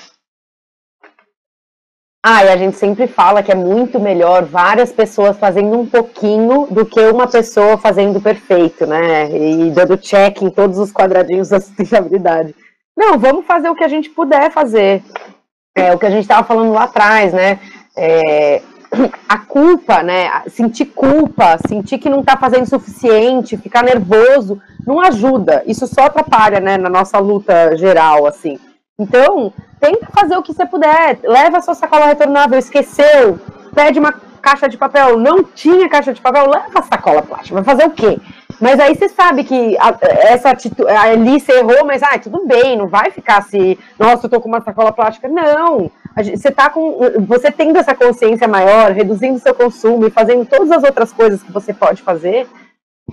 Ah, 2.25 2.45
e 2.45 2.49
a 2.51 2.57
gente 2.57 2.77
sempre 2.77 3.09
fala 3.09 3.43
que 3.43 3.51
é 3.51 3.57
muito 3.57 3.99
melhor 3.99 4.45
várias 4.45 4.93
pessoas 4.93 5.37
fazendo 5.37 5.79
um 5.79 5.87
pouquinho 5.87 6.69
do 6.71 6.87
que 6.87 7.01
uma 7.01 7.27
pessoa 7.27 7.77
fazendo 7.77 8.21
perfeito, 8.21 8.87
né? 8.87 9.29
E 9.31 9.71
dando 9.71 9.97
check 9.97 10.43
em 10.43 10.51
todos 10.51 10.79
os 10.79 10.93
quadradinhos 10.93 11.49
da 11.49 11.61
sustentabilidade. 11.61 12.55
Não, 12.97 13.19
vamos 13.19 13.45
fazer 13.45 13.69
o 13.69 13.75
que 13.75 13.85
a 13.85 13.89
gente 13.89 14.09
puder 14.09 14.51
fazer. 14.51 15.03
É 15.77 15.95
o 15.95 15.99
que 15.99 16.07
a 16.07 16.11
gente 16.11 16.23
estava 16.23 16.43
falando 16.43 16.73
lá 16.73 16.85
atrás, 16.85 17.35
né? 17.35 17.61
É, 17.95 18.63
a 19.29 19.39
culpa, 19.39 20.03
né? 20.03 20.43
Sentir 20.49 20.87
culpa, 20.87 21.59
sentir 21.69 21.99
que 21.99 22.09
não 22.09 22.21
está 22.21 22.35
fazendo 22.35 22.63
o 22.63 22.69
suficiente, 22.69 23.59
ficar 23.59 23.85
nervoso, 23.85 24.59
não 24.87 24.99
ajuda. 25.01 25.63
Isso 25.67 25.87
só 25.87 26.07
atrapalha, 26.07 26.61
né? 26.61 26.79
Na 26.79 26.89
nossa 26.89 27.19
luta 27.19 27.77
geral, 27.77 28.27
assim. 28.27 28.59
Então, 28.99 29.53
tenta 29.79 30.07
fazer 30.07 30.39
o 30.39 30.43
que 30.43 30.55
você 30.55 30.65
puder. 30.65 31.19
Leva 31.23 31.59
a 31.59 31.61
sua 31.61 31.75
sacola 31.75 32.07
retornável, 32.07 32.59
esqueceu, 32.59 33.39
pede 33.75 33.99
uma 33.99 34.15
caixa 34.41 34.69
de 34.69 34.79
papel, 34.79 35.19
não 35.19 35.45
tinha 35.45 35.89
caixa 35.91 36.15
de 36.15 36.21
papel, 36.23 36.49
leva 36.49 36.79
a 36.79 36.83
sacola 36.83 37.21
plástica. 37.21 37.61
Vai 37.61 37.65
fazer 37.65 37.85
o 37.85 37.91
quê? 37.91 38.19
Mas 38.61 38.81
aí 38.81 38.95
você 38.95 39.09
sabe 39.09 39.45
que 39.45 39.77
a, 39.79 39.97
essa 40.33 40.51
atitude, 40.51 40.89
ali 40.89 41.39
você 41.39 41.53
errou, 41.59 41.85
mas 41.85 42.03
ah, 42.03 42.19
tudo 42.19 42.47
bem, 42.47 42.77
não 42.77 42.89
vai 42.89 43.11
ficar 43.11 43.39
assim, 43.39 43.77
nossa, 43.99 44.27
eu 44.27 44.31
tô 44.31 44.41
com 44.41 44.49
uma 44.49 44.63
sacola 44.63 44.93
plástica. 44.93 45.29
Não. 45.29 45.91
Você 46.17 46.51
tá 46.51 46.71
com. 46.71 46.99
Você 47.27 47.51
tendo 47.51 47.77
essa 47.79 47.95
consciência 47.95 48.49
maior, 48.49 48.93
reduzindo 48.93 49.39
seu 49.39 49.55
consumo 49.55 50.07
e 50.07 50.11
fazendo 50.11 50.47
todas 50.47 50.71
as 50.71 50.83
outras 50.83 51.13
coisas 51.13 51.43
que 51.43 51.53
você 51.53 51.75
pode 51.75 52.01
fazer, 52.01 52.49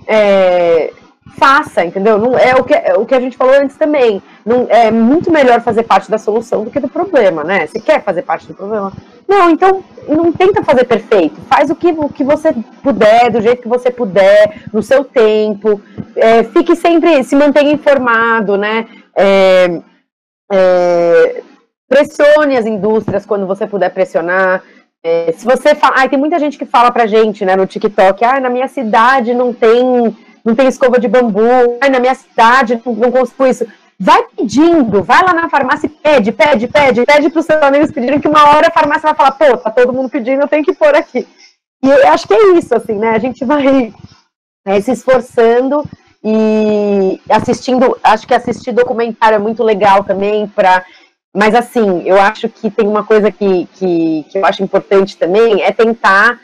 é, 0.06 0.90
faça, 1.36 1.84
entendeu? 1.84 2.18
Não, 2.18 2.38
é, 2.38 2.54
o 2.54 2.64
que, 2.64 2.74
é 2.74 2.94
o 2.94 3.06
que 3.06 3.14
a 3.14 3.20
gente 3.20 3.36
falou 3.36 3.54
antes 3.54 3.76
também. 3.76 4.22
Não, 4.44 4.66
é 4.68 4.90
muito 4.90 5.32
melhor 5.32 5.60
fazer 5.62 5.82
parte 5.82 6.10
da 6.10 6.18
solução 6.18 6.64
do 6.64 6.70
que 6.70 6.78
do 6.78 6.88
problema, 6.88 7.42
né? 7.42 7.66
Você 7.66 7.80
quer 7.80 8.02
fazer 8.02 8.22
parte 8.22 8.46
do 8.46 8.54
problema? 8.54 8.92
Não, 9.26 9.50
então 9.50 9.82
não 10.06 10.30
tenta 10.30 10.62
fazer 10.62 10.84
perfeito. 10.84 11.40
Faz 11.48 11.70
o 11.70 11.74
que, 11.74 11.92
o 11.92 12.08
que 12.08 12.22
você 12.22 12.54
puder, 12.82 13.30
do 13.30 13.40
jeito 13.40 13.62
que 13.62 13.68
você 13.68 13.90
puder, 13.90 14.64
no 14.72 14.82
seu 14.82 15.02
tempo. 15.02 15.80
É, 16.14 16.44
fique 16.44 16.76
sempre, 16.76 17.24
se 17.24 17.34
mantenha 17.34 17.72
informado, 17.72 18.58
né? 18.58 18.86
É, 19.16 19.80
é, 20.52 21.42
pressione 21.88 22.56
as 22.56 22.66
indústrias 22.66 23.24
quando 23.24 23.46
você 23.46 23.66
puder 23.66 23.90
pressionar. 23.90 24.62
É, 25.02 25.32
se 25.32 25.44
você 25.44 25.74
fala, 25.74 25.96
ah, 25.98 26.08
tem 26.08 26.18
muita 26.18 26.38
gente 26.38 26.58
que 26.58 26.64
fala 26.64 26.90
pra 26.90 27.06
gente, 27.06 27.44
né, 27.44 27.56
no 27.56 27.66
TikTok, 27.66 28.24
ah, 28.24 28.40
na 28.40 28.48
minha 28.48 28.68
cidade 28.68 29.34
não 29.34 29.52
tem 29.52 30.16
não 30.44 30.54
tem 30.54 30.68
escova 30.68 30.98
de 30.98 31.08
bambu, 31.08 31.78
ai, 31.80 31.88
na 31.88 31.98
minha 31.98 32.14
cidade 32.14 32.80
não, 32.84 32.94
não 32.94 33.10
consigo 33.10 33.46
isso. 33.46 33.66
Vai 33.98 34.24
pedindo, 34.36 35.02
vai 35.02 35.22
lá 35.22 35.32
na 35.32 35.48
farmácia 35.48 35.86
e 35.86 35.90
pede, 35.90 36.32
pede, 36.32 36.66
pede, 36.68 37.06
pede 37.06 37.30
para 37.30 37.40
os 37.40 37.46
seus 37.46 37.62
amigos 37.62 37.92
pedirem 37.92 38.20
que 38.20 38.28
uma 38.28 38.50
hora 38.50 38.68
a 38.68 38.72
farmácia 38.72 39.12
vai 39.12 39.14
falar, 39.14 39.32
pô, 39.32 39.56
tá 39.56 39.70
todo 39.70 39.92
mundo 39.92 40.10
pedindo, 40.10 40.42
eu 40.42 40.48
tenho 40.48 40.64
que 40.64 40.74
pôr 40.74 40.94
aqui. 40.94 41.26
E 41.82 41.88
eu 41.88 42.08
acho 42.08 42.26
que 42.26 42.34
é 42.34 42.52
isso, 42.58 42.74
assim, 42.74 42.94
né? 42.94 43.10
A 43.10 43.18
gente 43.18 43.44
vai 43.44 43.94
é, 44.66 44.80
se 44.80 44.90
esforçando 44.90 45.84
e 46.22 47.20
assistindo, 47.28 47.96
acho 48.02 48.26
que 48.26 48.34
assistir 48.34 48.72
documentário 48.72 49.36
é 49.36 49.38
muito 49.38 49.62
legal 49.62 50.02
também 50.04 50.46
para 50.48 50.84
mas 51.36 51.52
assim, 51.52 52.02
eu 52.06 52.20
acho 52.20 52.48
que 52.48 52.70
tem 52.70 52.86
uma 52.86 53.02
coisa 53.02 53.30
que, 53.32 53.66
que, 53.74 54.24
que 54.30 54.38
eu 54.38 54.46
acho 54.46 54.62
importante 54.62 55.16
também, 55.16 55.62
é 55.62 55.72
tentar 55.72 56.40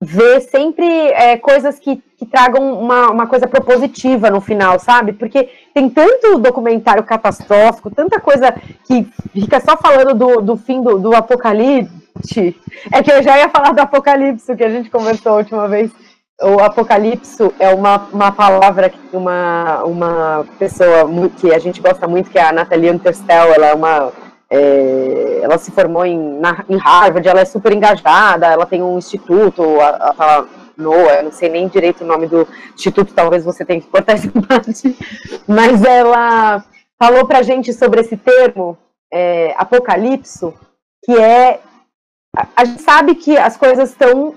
ver 0.00 0.40
sempre 0.40 0.86
é, 0.86 1.36
coisas 1.36 1.78
que, 1.78 2.02
que 2.16 2.24
tragam 2.24 2.72
uma, 2.72 3.10
uma 3.10 3.26
coisa 3.26 3.46
propositiva 3.46 4.30
no 4.30 4.40
final, 4.40 4.78
sabe? 4.78 5.12
Porque 5.12 5.50
tem 5.74 5.90
tanto 5.90 6.38
documentário 6.38 7.02
catastrófico, 7.02 7.90
tanta 7.90 8.18
coisa 8.18 8.54
que 8.86 9.06
fica 9.32 9.60
só 9.60 9.76
falando 9.76 10.14
do, 10.14 10.40
do 10.40 10.56
fim 10.56 10.82
do, 10.82 10.98
do 10.98 11.14
apocalipse. 11.14 12.56
É 12.90 13.02
que 13.02 13.12
eu 13.12 13.22
já 13.22 13.38
ia 13.38 13.50
falar 13.50 13.72
do 13.72 13.80
apocalipse, 13.80 14.56
que 14.56 14.64
a 14.64 14.70
gente 14.70 14.88
conversou 14.88 15.32
a 15.32 15.36
última 15.36 15.68
vez. 15.68 15.90
O 16.42 16.58
apocalipse 16.60 17.52
é 17.58 17.68
uma, 17.68 18.08
uma 18.10 18.32
palavra 18.32 18.88
que 18.88 18.98
uma, 19.12 19.84
uma 19.84 20.46
pessoa 20.58 21.06
que 21.38 21.52
a 21.52 21.58
gente 21.58 21.82
gosta 21.82 22.08
muito, 22.08 22.30
que 22.30 22.38
é 22.38 22.42
a 22.42 22.52
Nathalie 22.52 22.90
Unterstel, 22.90 23.52
ela 23.52 23.66
é 23.66 23.74
uma 23.74 24.10
é, 24.50 25.40
ela 25.42 25.56
se 25.56 25.70
formou 25.70 26.04
em, 26.04 26.18
na, 26.40 26.64
em 26.68 26.76
Harvard, 26.76 27.26
ela 27.26 27.40
é 27.40 27.44
super 27.44 27.72
engajada, 27.72 28.46
ela 28.46 28.66
tem 28.66 28.82
um 28.82 28.98
instituto, 28.98 29.62
a, 29.80 30.14
a, 30.18 30.44
NOAA, 30.76 31.22
não 31.22 31.32
sei 31.32 31.48
nem 31.48 31.68
direito 31.68 32.02
o 32.02 32.06
nome 32.06 32.26
do 32.26 32.48
instituto, 32.74 33.12
talvez 33.14 33.44
você 33.44 33.64
tenha 33.64 33.80
que 33.80 33.86
cortar 33.86 34.14
essa 34.14 34.30
parte, 34.48 34.96
mas 35.46 35.84
ela 35.84 36.64
falou 36.98 37.26
pra 37.26 37.42
gente 37.42 37.72
sobre 37.72 38.00
esse 38.00 38.16
termo, 38.16 38.76
é, 39.12 39.54
apocalipso, 39.56 40.54
que 41.04 41.16
é, 41.16 41.60
a, 42.36 42.46
a 42.56 42.64
gente 42.64 42.82
sabe 42.82 43.14
que 43.14 43.36
as 43.36 43.56
coisas 43.56 43.90
estão 43.90 44.34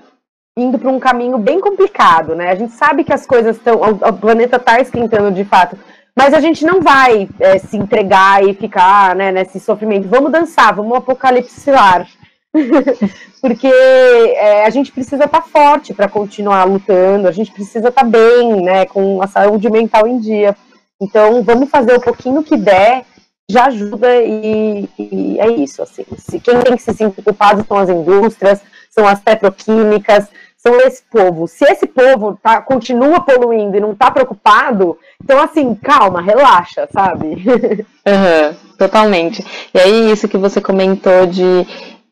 indo 0.58 0.78
para 0.78 0.90
um 0.90 1.00
caminho 1.00 1.38
bem 1.38 1.60
complicado, 1.60 2.36
né? 2.36 2.52
A 2.52 2.56
gente 2.56 2.74
sabe 2.74 3.04
que 3.04 3.14
as 3.14 3.26
coisas 3.26 3.58
estão, 3.58 3.82
o 3.82 4.14
planeta 4.14 4.58
está 4.58 4.80
esquentando 4.80 5.32
de 5.32 5.44
fato, 5.44 5.78
mas 6.16 6.34
a 6.34 6.40
gente 6.40 6.66
não 6.66 6.82
vai 6.82 7.28
é, 7.40 7.58
se 7.58 7.76
entregar 7.76 8.44
e 8.44 8.54
ficar 8.54 9.16
né, 9.16 9.32
nesse 9.32 9.60
sofrimento. 9.60 10.08
Vamos 10.08 10.32
dançar, 10.32 10.74
vamos 10.76 10.98
apocalipsar. 10.98 12.08
Porque 13.42 13.68
é, 13.68 14.66
a 14.66 14.70
gente 14.70 14.92
precisa 14.92 15.26
estar 15.26 15.42
tá 15.42 15.48
forte 15.48 15.94
para 15.94 16.08
continuar 16.08 16.64
lutando, 16.66 17.28
a 17.28 17.32
gente 17.32 17.52
precisa 17.52 17.90
estar 17.90 18.04
tá 18.04 18.08
bem, 18.08 18.62
né, 18.62 18.86
com 18.86 19.22
a 19.22 19.28
saúde 19.28 19.70
mental 19.70 20.08
em 20.08 20.20
dia. 20.20 20.56
Então, 21.02 21.44
vamos 21.44 21.70
fazer 21.70 21.96
o 21.96 22.02
pouquinho 22.02 22.44
que 22.44 22.56
der, 22.56 23.06
já 23.50 23.66
ajuda 23.66 24.16
e, 24.24 24.88
e 24.98 25.40
é 25.40 25.48
isso. 25.52 25.82
Assim. 25.82 26.06
Se, 26.18 26.40
quem 26.40 26.60
tem 26.60 26.76
que 26.76 26.82
se 26.82 26.94
sentir 26.94 27.22
culpado 27.24 27.66
são 27.68 27.78
as 27.78 27.90
indústrias, 27.90 28.62
são 28.90 29.08
as 29.08 29.20
petroquímicas, 29.20 30.28
são 30.64 30.80
esse 30.80 31.04
povo. 31.12 31.46
Se 31.46 31.66
esse 31.66 31.86
povo 31.86 32.40
tá, 32.42 32.62
continua 32.62 33.20
poluindo 33.20 33.76
e 33.76 33.82
não 33.82 33.92
está 33.92 34.10
preocupado, 34.10 34.98
então 35.22 35.42
assim, 35.42 35.76
calma, 35.76 36.22
relaxa, 36.22 36.88
sabe? 36.92 37.44
Uhum, 38.06 38.54
totalmente. 38.78 39.46
E 39.74 39.80
aí, 39.80 40.12
isso 40.12 40.28
que 40.28 40.38
você 40.38 40.60
comentou 40.60 41.26
de 41.26 41.42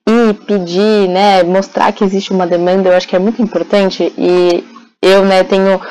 ir 0.07 0.33
pedir, 0.47 1.09
né, 1.09 1.43
mostrar 1.43 1.91
que 1.91 2.01
existe 2.01 2.31
uma 2.31 2.47
demanda, 2.47 2.87
eu 2.87 2.95
acho 2.95 3.05
que 3.05 3.15
é 3.15 3.19
muito 3.19 3.41
importante. 3.41 4.13
E 4.17 4.63
eu, 5.01 5.25
né, 5.25 5.43
tenho 5.43 5.81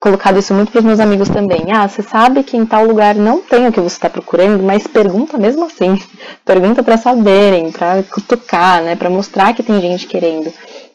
colocado 0.00 0.38
isso 0.38 0.54
muito 0.54 0.72
para 0.72 0.78
os 0.78 0.84
meus 0.84 0.98
amigos 0.98 1.28
também. 1.28 1.70
Ah, 1.70 1.86
você 1.86 2.02
sabe 2.02 2.42
que 2.42 2.56
em 2.56 2.64
tal 2.64 2.86
lugar 2.86 3.14
não 3.14 3.42
tem 3.42 3.68
o 3.68 3.72
que 3.72 3.80
você 3.80 3.96
está 3.96 4.08
procurando, 4.08 4.62
mas 4.62 4.86
pergunta 4.86 5.36
mesmo 5.36 5.66
assim. 5.66 6.00
Pergunta 6.42 6.82
para 6.82 6.96
saberem, 6.96 7.70
para 7.70 8.02
cutucar, 8.02 8.82
né, 8.82 8.96
para 8.96 9.10
mostrar 9.10 9.52
que 9.52 9.62
tem 9.62 9.78
gente 9.78 10.06
querendo. 10.06 10.50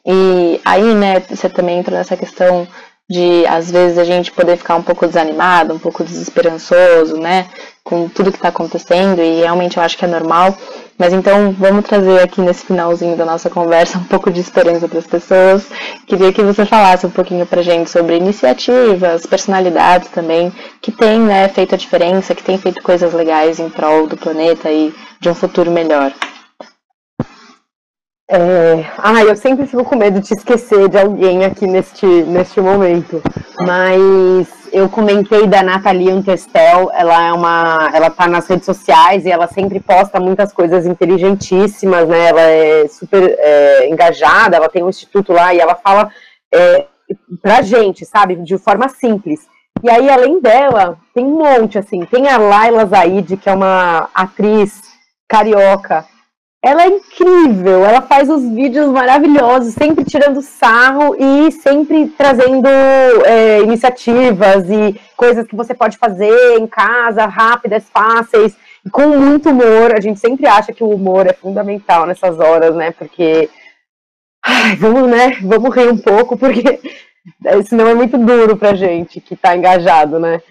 E 0.06 0.62
aí, 0.64 0.94
né, 0.94 1.20
você 1.20 1.50
também 1.50 1.80
entra 1.80 1.98
nessa 1.98 2.16
questão 2.16 2.68
de, 3.10 3.46
às 3.48 3.70
vezes, 3.72 3.98
a 3.98 4.04
gente 4.04 4.32
poder 4.32 4.58
ficar 4.58 4.76
um 4.76 4.82
pouco 4.82 5.06
desanimado, 5.06 5.74
um 5.74 5.80
pouco 5.80 6.04
desesperançoso, 6.04 7.18
né, 7.18 7.48
com 7.84 8.08
tudo 8.10 8.32
que 8.32 8.38
está 8.38 8.50
acontecendo, 8.50 9.22
e 9.22 9.42
realmente 9.42 9.78
eu 9.78 9.84
acho 9.84 9.98
que 9.98 10.06
é 10.06 10.08
normal. 10.08 10.56
Mas 10.98 11.12
então, 11.12 11.52
vamos 11.52 11.86
trazer 11.86 12.22
aqui 12.22 12.42
nesse 12.42 12.66
finalzinho 12.66 13.18
da 13.18 13.26
nossa 13.26 13.50
conversa 13.50 13.98
um 14.00 14.04
pouco 14.04 14.32
de 14.32 14.40
esperança 14.40 14.88
para 14.88 15.00
as 15.00 15.08
pessoas. 15.08 15.66
Queria 16.08 16.32
que 16.32 16.42
você 16.42 16.66
falasse 16.66 17.06
um 17.06 17.12
pouquinho 17.12 17.46
para 17.46 17.62
gente 17.62 17.90
sobre 17.90 18.18
iniciativas, 18.18 19.26
personalidades 19.26 20.10
também, 20.10 20.52
que 20.82 20.92
têm 20.92 21.20
né, 21.20 21.48
feito 21.50 21.76
a 21.76 21.78
diferença, 21.78 22.34
que 22.34 22.44
têm 22.44 22.58
feito 22.58 22.82
coisas 22.82 23.14
legais 23.14 23.60
em 23.60 23.70
prol 23.70 24.08
do 24.08 24.18
planeta 24.18 24.72
e 24.72 24.94
de 25.20 25.30
um 25.30 25.36
futuro 25.36 25.70
melhor. 25.70 26.14
É... 28.28 28.84
Ah, 28.98 29.24
eu 29.24 29.36
sempre 29.36 29.68
fico 29.68 29.84
com 29.84 29.96
medo 29.96 30.20
de 30.20 30.34
esquecer 30.34 30.90
de 30.90 30.98
alguém 30.98 31.46
aqui 31.46 31.68
neste, 31.68 32.06
neste 32.06 32.60
momento. 32.60 33.22
Mas 33.60 34.48
eu 34.74 34.90
comentei 34.90 35.46
da 35.46 35.62
Nathalie 35.62 36.10
Antestel, 36.10 36.90
ela 36.94 37.28
é 37.28 37.32
uma. 37.32 37.92
Ela 37.94 38.10
tá 38.10 38.28
nas 38.28 38.48
redes 38.48 38.66
sociais 38.66 39.26
e 39.26 39.32
ela 39.32 39.48
sempre 39.48 39.80
posta 39.80 40.20
muitas 40.20 40.52
coisas 40.52 40.86
inteligentíssimas, 40.86 42.08
né? 42.08 42.30
Ela 42.30 42.42
é 42.42 42.88
super 42.88 43.36
é, 43.38 43.88
engajada, 43.90 44.58
ela 44.58 44.70
tem 44.70 44.84
um 44.84 44.90
instituto 44.90 45.32
lá 45.32 45.54
e 45.54 45.60
ela 45.60 45.76
fala 45.76 46.10
é, 46.54 46.86
pra 47.42 47.62
gente, 47.62 48.06
sabe, 48.06 48.36
de 48.38 48.58
forma 48.58 48.90
simples. 48.90 49.42
E 49.84 49.90
aí, 49.90 50.10
além 50.10 50.42
dela, 50.42 50.98
tem 51.14 51.26
um 51.26 51.38
monte, 51.38 51.78
assim, 51.78 52.04
tem 52.06 52.28
a 52.28 52.38
Laila 52.38 52.86
Zaid, 52.88 53.38
que 53.38 53.50
é 53.50 53.54
uma 53.54 54.10
atriz 54.16 54.82
carioca 55.28 56.06
ela 56.66 56.82
é 56.82 56.88
incrível, 56.88 57.86
ela 57.86 58.02
faz 58.02 58.28
os 58.28 58.42
vídeos 58.42 58.88
maravilhosos, 58.88 59.76
sempre 59.76 60.04
tirando 60.04 60.42
sarro 60.42 61.16
e 61.16 61.52
sempre 61.52 62.08
trazendo 62.08 62.68
é, 63.24 63.62
iniciativas 63.62 64.68
e 64.68 65.00
coisas 65.16 65.46
que 65.46 65.56
você 65.56 65.76
pode 65.76 65.96
fazer 65.96 66.58
em 66.58 66.66
casa, 66.66 67.28
rápidas, 67.28 67.88
fáceis, 67.94 68.58
com 68.92 69.10
muito 69.10 69.52
humor. 69.52 69.94
A 69.96 70.02
gente 70.02 70.20
sempre 70.20 70.48
acha 70.48 70.74
que 70.74 70.84
o 70.84 70.90
humor 70.90 71.28
é 71.28 71.34
fundamental 71.34 72.08
nessas 72.08 72.40
horas, 72.40 72.76
né? 72.76 72.90
Porque 72.90 73.48
ai, 74.44 74.76
vamos, 74.76 75.08
né? 75.08 75.38
Vamos 75.44 75.76
rir 75.76 75.88
um 75.88 76.00
pouco, 76.00 76.36
porque 76.36 76.82
senão 77.70 77.88
é 77.88 77.94
muito 77.94 78.18
duro 78.18 78.58
pra 78.58 78.74
gente 78.74 79.22
que 79.22 79.36
tá 79.36 79.56
engajado, 79.56 80.20
né? 80.20 80.42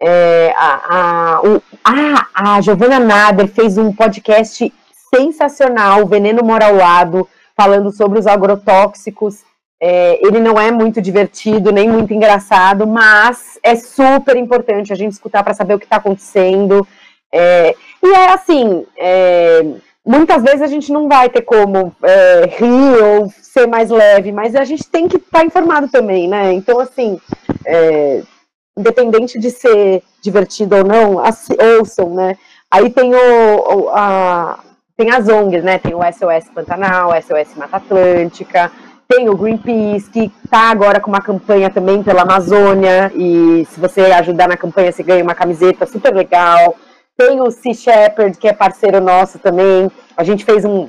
É, 0.00 0.54
a, 0.56 0.94
a, 0.94 1.40
o, 1.42 1.60
a, 1.82 2.54
a 2.56 2.60
Giovanna 2.60 3.00
Nader 3.00 3.48
fez 3.48 3.76
um 3.76 3.92
podcast 3.92 4.72
sensacional. 5.16 6.02
O 6.02 6.06
Veneno 6.06 6.44
Mora 6.44 6.66
ao 6.66 6.76
Lado, 6.76 7.28
falando 7.56 7.90
sobre 7.90 8.18
os 8.18 8.26
agrotóxicos. 8.26 9.42
É, 9.80 10.18
ele 10.26 10.40
não 10.40 10.58
é 10.58 10.70
muito 10.70 11.02
divertido, 11.02 11.70
nem 11.70 11.88
muito 11.88 12.12
engraçado, 12.12 12.86
mas 12.86 13.58
é 13.62 13.76
super 13.76 14.36
importante 14.36 14.92
a 14.92 14.96
gente 14.96 15.12
escutar 15.12 15.42
para 15.42 15.52
saber 15.54 15.74
o 15.74 15.78
que 15.78 15.84
está 15.84 15.96
acontecendo. 15.96 16.86
É, 17.32 17.74
e 18.02 18.06
é 18.06 18.32
assim, 18.32 18.86
é, 18.96 19.62
muitas 20.04 20.42
vezes 20.42 20.62
a 20.62 20.66
gente 20.66 20.90
não 20.90 21.08
vai 21.08 21.28
ter 21.28 21.42
como 21.42 21.94
é, 22.02 22.46
rir 22.56 23.02
ou 23.02 23.30
ser 23.42 23.66
mais 23.66 23.90
leve, 23.90 24.32
mas 24.32 24.54
a 24.54 24.64
gente 24.64 24.84
tem 24.88 25.08
que 25.08 25.16
estar 25.16 25.40
tá 25.40 25.44
informado 25.44 25.88
também, 25.88 26.26
né? 26.26 26.52
Então, 26.54 26.80
assim, 26.80 27.20
é, 27.66 28.22
independente 28.76 29.38
de 29.38 29.50
ser 29.50 30.02
divertido 30.22 30.76
ou 30.76 30.84
não, 30.84 31.22
ouçam, 31.78 32.14
né? 32.14 32.36
Aí 32.70 32.90
tem 32.90 33.14
o, 33.14 33.88
a, 33.90 34.58
tem 34.96 35.10
as 35.10 35.28
ONGs, 35.28 35.62
né? 35.62 35.78
Tem 35.78 35.94
o 35.94 36.00
SOS 36.00 36.50
Pantanal, 36.54 37.10
SOS 37.20 37.54
Mata 37.56 37.76
Atlântica, 37.76 38.72
tem 39.08 39.28
o 39.28 39.36
Greenpeace, 39.36 40.10
que 40.10 40.32
está 40.44 40.70
agora 40.70 40.98
com 40.98 41.10
uma 41.10 41.20
campanha 41.20 41.70
também 41.70 42.02
pela 42.02 42.22
Amazônia, 42.22 43.12
e 43.14 43.64
se 43.70 43.78
você 43.78 44.00
ajudar 44.00 44.48
na 44.48 44.56
campanha, 44.56 44.90
você 44.90 45.02
ganha 45.02 45.22
uma 45.22 45.34
camiseta 45.34 45.86
super 45.86 46.12
legal. 46.12 46.74
Tem 47.16 47.40
o 47.40 47.50
Sea 47.50 47.72
Shepherd, 47.72 48.36
que 48.36 48.48
é 48.48 48.52
parceiro 48.52 49.00
nosso 49.00 49.38
também. 49.38 49.90
A 50.16 50.24
gente 50.24 50.44
fez 50.44 50.64
um, 50.64 50.88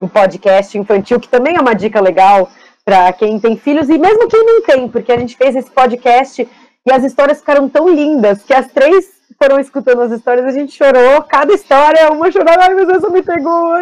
um 0.00 0.08
podcast 0.08 0.78
infantil, 0.78 1.20
que 1.20 1.28
também 1.28 1.56
é 1.56 1.60
uma 1.60 1.74
dica 1.74 2.00
legal 2.00 2.48
para 2.84 3.12
quem 3.12 3.38
tem 3.38 3.56
filhos, 3.56 3.90
e 3.90 3.98
mesmo 3.98 4.28
quem 4.28 4.46
não 4.46 4.62
tem, 4.62 4.88
porque 4.88 5.12
a 5.12 5.18
gente 5.18 5.36
fez 5.36 5.54
esse 5.54 5.70
podcast 5.70 6.48
e 6.86 6.92
as 6.92 7.04
histórias 7.04 7.40
ficaram 7.40 7.68
tão 7.68 7.86
lindas 7.86 8.42
que 8.42 8.54
as 8.54 8.68
três 8.68 9.17
foram 9.36 9.58
escutando 9.60 10.02
as 10.02 10.12
histórias, 10.12 10.46
a 10.46 10.50
gente 10.50 10.72
chorou, 10.72 11.22
cada 11.22 11.52
história, 11.52 12.10
uma 12.10 12.30
chorava, 12.30 12.62
ai 12.62 12.74
Deus, 12.74 12.88
essa 12.88 13.10
me 13.10 13.22
pegou, 13.22 13.72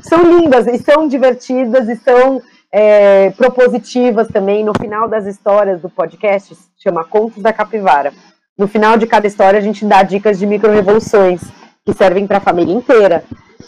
são 0.00 0.22
lindas, 0.22 0.66
e 0.66 0.78
são 0.78 1.08
divertidas, 1.08 1.88
e 1.88 1.96
são 1.96 2.42
é, 2.70 3.30
propositivas 3.30 4.28
também, 4.28 4.64
no 4.64 4.72
final 4.78 5.08
das 5.08 5.26
histórias 5.26 5.80
do 5.80 5.88
podcast, 5.88 6.56
chama 6.76 7.04
Contos 7.04 7.42
da 7.42 7.52
Capivara, 7.52 8.12
no 8.56 8.68
final 8.68 8.96
de 8.96 9.06
cada 9.06 9.26
história 9.26 9.58
a 9.58 9.62
gente 9.62 9.84
dá 9.84 10.02
dicas 10.02 10.38
de 10.38 10.46
micro-revoluções, 10.46 11.40
que 11.84 11.94
servem 11.94 12.26
para 12.26 12.38
a 12.38 12.42
família 12.42 12.74
inteira, 12.74 13.24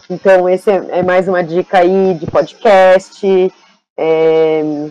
então 0.09 0.49
esse 0.49 0.71
é, 0.71 0.99
é, 0.99 1.03
mais 1.03 1.27
uma 1.27 1.43
dica 1.43 1.79
aí 1.79 2.15
de 2.15 2.27
podcast, 2.27 3.53
é... 3.99 4.91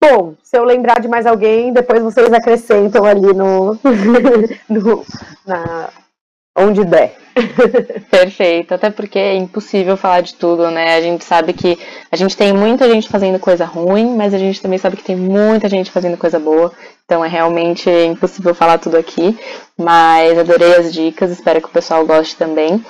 Bom, 0.00 0.34
se 0.42 0.56
eu 0.56 0.64
lembrar 0.64 1.00
de 1.00 1.08
mais 1.08 1.26
alguém, 1.26 1.72
depois 1.72 2.02
vocês 2.02 2.32
acrescentam 2.32 3.04
ali 3.04 3.34
no, 3.34 3.78
no 4.68 5.04
na, 5.44 5.90
onde 6.56 6.84
der. 6.84 7.16
Perfeito, 8.10 8.74
até 8.74 8.90
porque 8.90 9.18
é 9.18 9.34
impossível 9.34 9.96
falar 9.96 10.20
de 10.20 10.34
tudo, 10.34 10.70
né? 10.70 10.96
A 10.96 11.00
gente 11.00 11.24
sabe 11.24 11.52
que 11.52 11.78
a 12.10 12.16
gente 12.16 12.36
tem 12.36 12.52
muita 12.52 12.88
gente 12.88 13.08
fazendo 13.08 13.38
coisa 13.38 13.64
ruim, 13.64 14.16
mas 14.16 14.34
a 14.34 14.38
gente 14.38 14.60
também 14.60 14.78
sabe 14.78 14.96
que 14.96 15.04
tem 15.04 15.16
muita 15.16 15.68
gente 15.68 15.90
fazendo 15.90 16.16
coisa 16.16 16.38
boa. 16.38 16.72
Então 17.04 17.24
é 17.24 17.28
realmente 17.28 17.88
impossível 17.88 18.54
falar 18.54 18.78
tudo 18.78 18.96
aqui. 18.96 19.38
Mas 19.76 20.38
adorei 20.38 20.76
as 20.76 20.92
dicas, 20.92 21.30
espero 21.30 21.60
que 21.60 21.68
o 21.68 21.72
pessoal 21.72 22.04
goste 22.06 22.36
também. 22.36 22.84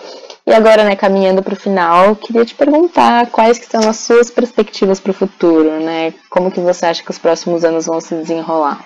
E 0.49 0.55
agora, 0.55 0.83
né, 0.83 0.97
caminhando 0.97 1.43
para 1.43 1.53
o 1.53 1.61
final, 1.61 2.17
queria 2.17 2.43
te 2.43 2.55
perguntar 2.55 3.31
quais 3.31 3.59
que 3.59 3.67
são 3.67 3.87
as 3.87 3.99
suas 3.99 4.31
perspectivas 4.31 4.99
para 4.99 5.11
o 5.11 5.15
futuro, 5.15 5.79
né? 5.79 6.15
Como 6.31 6.51
que 6.51 6.59
você 6.59 6.87
acha 6.87 7.03
que 7.03 7.11
os 7.11 7.19
próximos 7.19 7.67
anos 7.67 7.85
vão 7.85 8.01
se 8.01 8.15
desenrolar? 8.15 8.83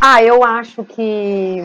Ah, 0.00 0.20
eu 0.24 0.42
acho 0.42 0.82
que 0.82 1.56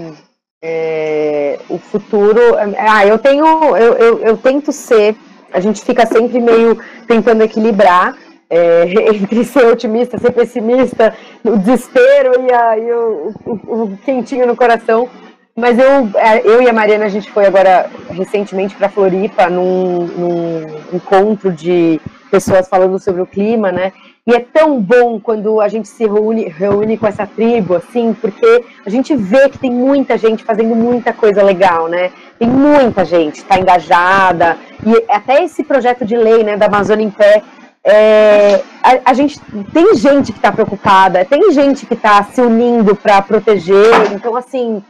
é, 0.63 1.57
o 1.67 1.79
futuro. 1.79 2.39
Ah, 2.77 3.07
eu 3.07 3.17
tenho. 3.17 3.75
Eu, 3.75 3.93
eu, 3.95 4.19
eu, 4.19 4.37
tento 4.37 4.71
ser. 4.71 5.15
A 5.51 5.59
gente 5.59 5.83
fica 5.83 6.05
sempre 6.05 6.39
meio 6.39 6.79
tentando 7.07 7.41
equilibrar 7.41 8.15
é, 8.51 8.83
entre 9.15 9.43
ser 9.43 9.65
otimista, 9.65 10.19
ser 10.19 10.29
pessimista, 10.31 11.11
o 11.43 11.57
desespero 11.57 12.39
e, 12.39 12.53
a, 12.53 12.77
e 12.77 12.91
o, 12.91 13.33
o, 13.47 13.83
o 13.83 13.97
quentinho 14.05 14.45
no 14.45 14.55
coração. 14.55 15.09
Mas 15.57 15.79
eu, 15.79 16.07
é, 16.13 16.45
eu 16.45 16.61
e 16.61 16.69
a 16.69 16.73
Mariana, 16.73 17.05
a 17.05 17.09
gente 17.09 17.31
foi 17.31 17.47
agora 17.47 17.89
recentemente 18.11 18.75
para 18.75 18.89
Floripa 18.89 19.49
num, 19.49 20.05
num, 20.05 20.65
encontro 20.93 21.51
de 21.51 21.99
pessoas 22.29 22.69
falando 22.69 22.99
sobre 22.99 23.23
o 23.23 23.25
clima, 23.25 23.71
né? 23.71 23.91
E 24.27 24.35
é 24.35 24.39
tão 24.39 24.79
bom 24.79 25.19
quando 25.19 25.59
a 25.59 25.67
gente 25.67 25.87
se 25.87 26.03
reúne, 26.03 26.47
reúne 26.47 26.95
com 26.95 27.07
essa 27.07 27.25
tribo, 27.25 27.73
assim, 27.73 28.13
porque 28.13 28.65
a 28.85 28.89
gente 28.91 29.15
vê 29.15 29.49
que 29.49 29.57
tem 29.57 29.71
muita 29.71 30.15
gente 30.15 30.43
fazendo 30.43 30.75
muita 30.75 31.11
coisa 31.11 31.41
legal, 31.41 31.87
né? 31.87 32.11
Tem 32.37 32.47
muita 32.47 33.03
gente, 33.03 33.37
está 33.37 33.57
engajada. 33.57 34.59
E 34.85 35.11
até 35.11 35.43
esse 35.43 35.63
projeto 35.63 36.05
de 36.05 36.15
lei, 36.15 36.43
né, 36.43 36.55
da 36.55 36.67
Amazônia 36.67 37.03
em 37.03 37.09
Pé, 37.09 37.41
é, 37.83 38.61
a, 38.83 39.09
a, 39.09 39.13
gente 39.15 39.39
tem 39.73 39.95
gente 39.95 40.31
que 40.31 40.37
está 40.37 40.51
preocupada, 40.51 41.25
tem 41.25 41.51
gente 41.51 41.87
que 41.87 41.95
está 41.95 42.21
se 42.25 42.41
unindo 42.41 42.95
para 42.95 43.23
proteger. 43.23 44.11
Então, 44.13 44.35
assim, 44.35 44.83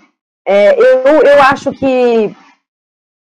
é, 0.48 0.80
eu, 0.80 1.22
eu 1.24 1.42
acho 1.42 1.74
que 1.74 2.34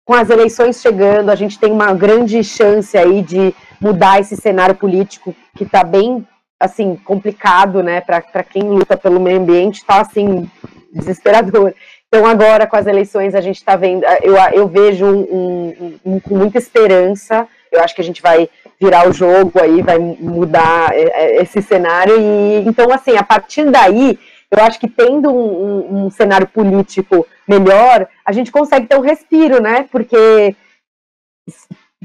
com 0.06 0.14
as 0.14 0.30
eleições 0.30 0.82
chegando, 0.82 1.30
a 1.30 1.36
gente 1.36 1.58
tem 1.58 1.72
uma 1.72 1.94
grande 1.94 2.44
chance 2.44 2.98
aí 2.98 3.22
de 3.22 3.56
mudar 3.80 4.20
esse 4.20 4.36
cenário 4.36 4.76
político 4.76 5.34
que 5.56 5.64
está 5.64 5.84
bem 5.86 6.28
assim 6.60 6.98
complicado, 6.98 7.82
né? 7.82 8.02
Para 8.02 8.44
quem 8.44 8.64
luta 8.64 8.98
pelo 8.98 9.22
meio 9.22 9.40
ambiente, 9.40 9.78
está 9.78 10.02
assim 10.02 10.50
desesperador. 10.94 11.74
Então 12.08 12.26
agora 12.26 12.68
com 12.68 12.76
as 12.76 12.88
eleições 12.88 13.34
a 13.34 13.42
gente 13.42 13.56
está 13.56 13.78
vendo, 13.78 14.04
eu, 14.22 14.36
eu 14.54 14.68
vejo 14.68 15.06
um, 15.06 15.22
um, 15.22 16.00
um, 16.06 16.20
com 16.20 16.36
muita 16.36 16.58
esperança. 16.58 17.48
Eu 17.72 17.82
acho 17.82 17.96
que 17.96 18.02
a 18.02 18.04
gente 18.04 18.22
vai 18.22 18.50
virar 18.80 19.08
o 19.08 19.14
jogo 19.14 19.54
aí, 19.62 19.82
vai 19.82 19.98
mudar 19.98 20.94
é, 20.94 21.04
é, 21.04 21.42
esse 21.42 21.62
cenário 21.62 22.20
e 22.20 22.68
então 22.68 22.92
assim 22.92 23.16
a 23.16 23.24
partir 23.24 23.72
daí 23.72 24.20
eu 24.56 24.64
acho 24.64 24.80
que 24.80 24.88
tendo 24.88 25.32
um, 25.32 25.36
um, 25.36 26.06
um, 26.06 26.10
cenário 26.12 26.48
político 26.48 27.26
melhor, 27.48 28.08
a 28.24 28.32
gente 28.32 28.52
consegue 28.52 28.86
ter 28.86 28.96
um 28.96 29.02
respiro, 29.02 29.60
né? 29.60 29.88
Porque 29.92 30.56